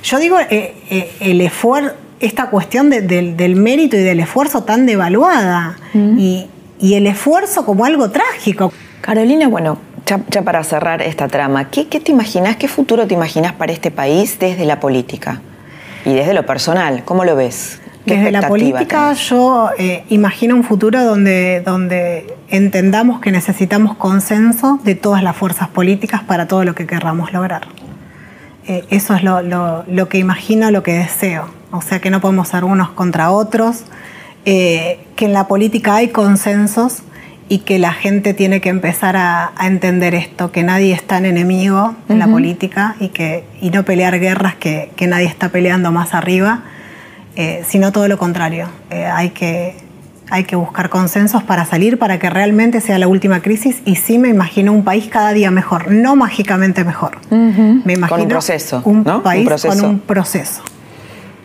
[0.02, 1.94] Yo digo, eh, eh, el esfuerzo,
[2.24, 6.18] esta cuestión del mérito y del esfuerzo tan devaluada mm.
[6.18, 6.48] y,
[6.80, 8.72] el esfuerzo como algo trágico.
[9.00, 13.54] Carolina, bueno, ya, para cerrar esta trama, ¿qué, ¿qué, te imaginas, qué futuro te imaginas
[13.54, 15.40] para este país desde la política
[16.04, 17.02] y desde lo personal?
[17.04, 17.80] ¿Cómo lo ves?
[18.04, 24.94] Desde la política yo eh, imagino un futuro donde, donde entendamos que necesitamos consenso de
[24.94, 27.62] todas las fuerzas políticas para todo lo que querramos lograr.
[28.66, 31.48] Eh, eso es lo, que imagino, lo que deseo.
[31.74, 33.84] O sea que no podemos ser unos contra otros,
[34.44, 37.02] eh, que en la política hay consensos
[37.48, 41.94] y que la gente tiene que empezar a, entender esto, que nadie es tan enemigo
[42.08, 46.14] en la política y, que, y no pelear guerras que, que nadie está peleando más
[46.14, 46.62] arriba
[47.36, 48.68] eh, sino todo lo contrario.
[48.90, 49.74] Eh, hay, que,
[50.30, 54.18] hay que buscar consensos para salir, para que realmente sea la última crisis y sí
[54.18, 57.18] me imagino un país cada día mejor, no mágicamente mejor.
[57.30, 60.62] Me imagino con un proceso, un país con un proceso.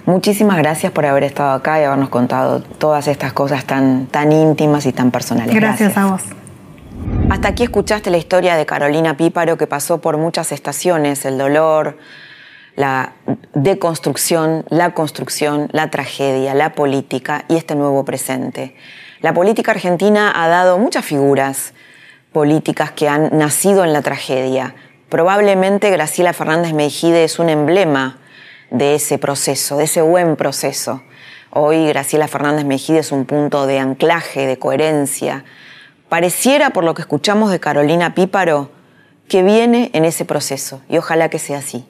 [0.09, 4.87] Muchísimas gracias por haber estado acá y habernos contado todas estas cosas tan, tan íntimas
[4.87, 5.53] y tan personales.
[5.53, 6.23] Gracias, a vos.
[7.29, 11.99] Hasta aquí escuchaste la historia de Carolina Píparo que pasó por muchas estaciones, el dolor,
[12.75, 13.13] la
[13.53, 18.75] deconstrucción, la construcción, la tragedia, la política y este nuevo presente.
[19.21, 21.75] La política argentina ha dado muchas figuras
[22.33, 24.73] políticas que han nacido en la tragedia.
[25.07, 28.18] Probablemente Graciela Fernández Mejide es un emblema
[28.71, 31.01] de ese proceso, de ese buen proceso.
[31.51, 35.45] Hoy Graciela Fernández Mejide es un punto de anclaje, de coherencia.
[36.07, 38.69] Pareciera, por lo que escuchamos de Carolina Píparo,
[39.27, 41.85] que viene en ese proceso y ojalá que sea así.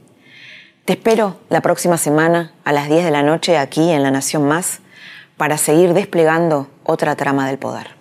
[0.85, 4.47] Te espero la próxima semana a las 10 de la noche aquí en La Nación
[4.47, 4.79] Más
[5.37, 7.98] para seguir desplegando otra trama del poder.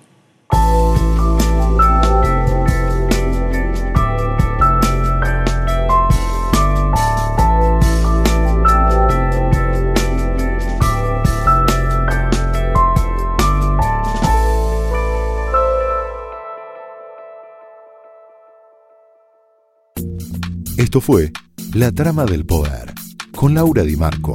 [20.78, 21.32] Esto fue
[21.74, 22.94] La Trama del Poder
[23.34, 24.34] con Laura Di Marco,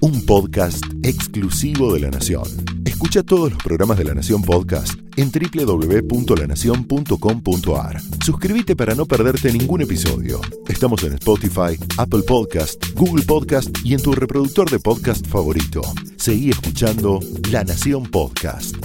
[0.00, 2.42] un podcast exclusivo de La Nación.
[2.84, 8.02] Escucha todos los programas de La Nación Podcast en www.lanacion.com.ar.
[8.22, 10.42] Suscríbete para no perderte ningún episodio.
[10.68, 15.80] Estamos en Spotify, Apple Podcast, Google Podcast y en tu reproductor de podcast favorito.
[16.18, 18.76] Seguí escuchando La Nación Podcast.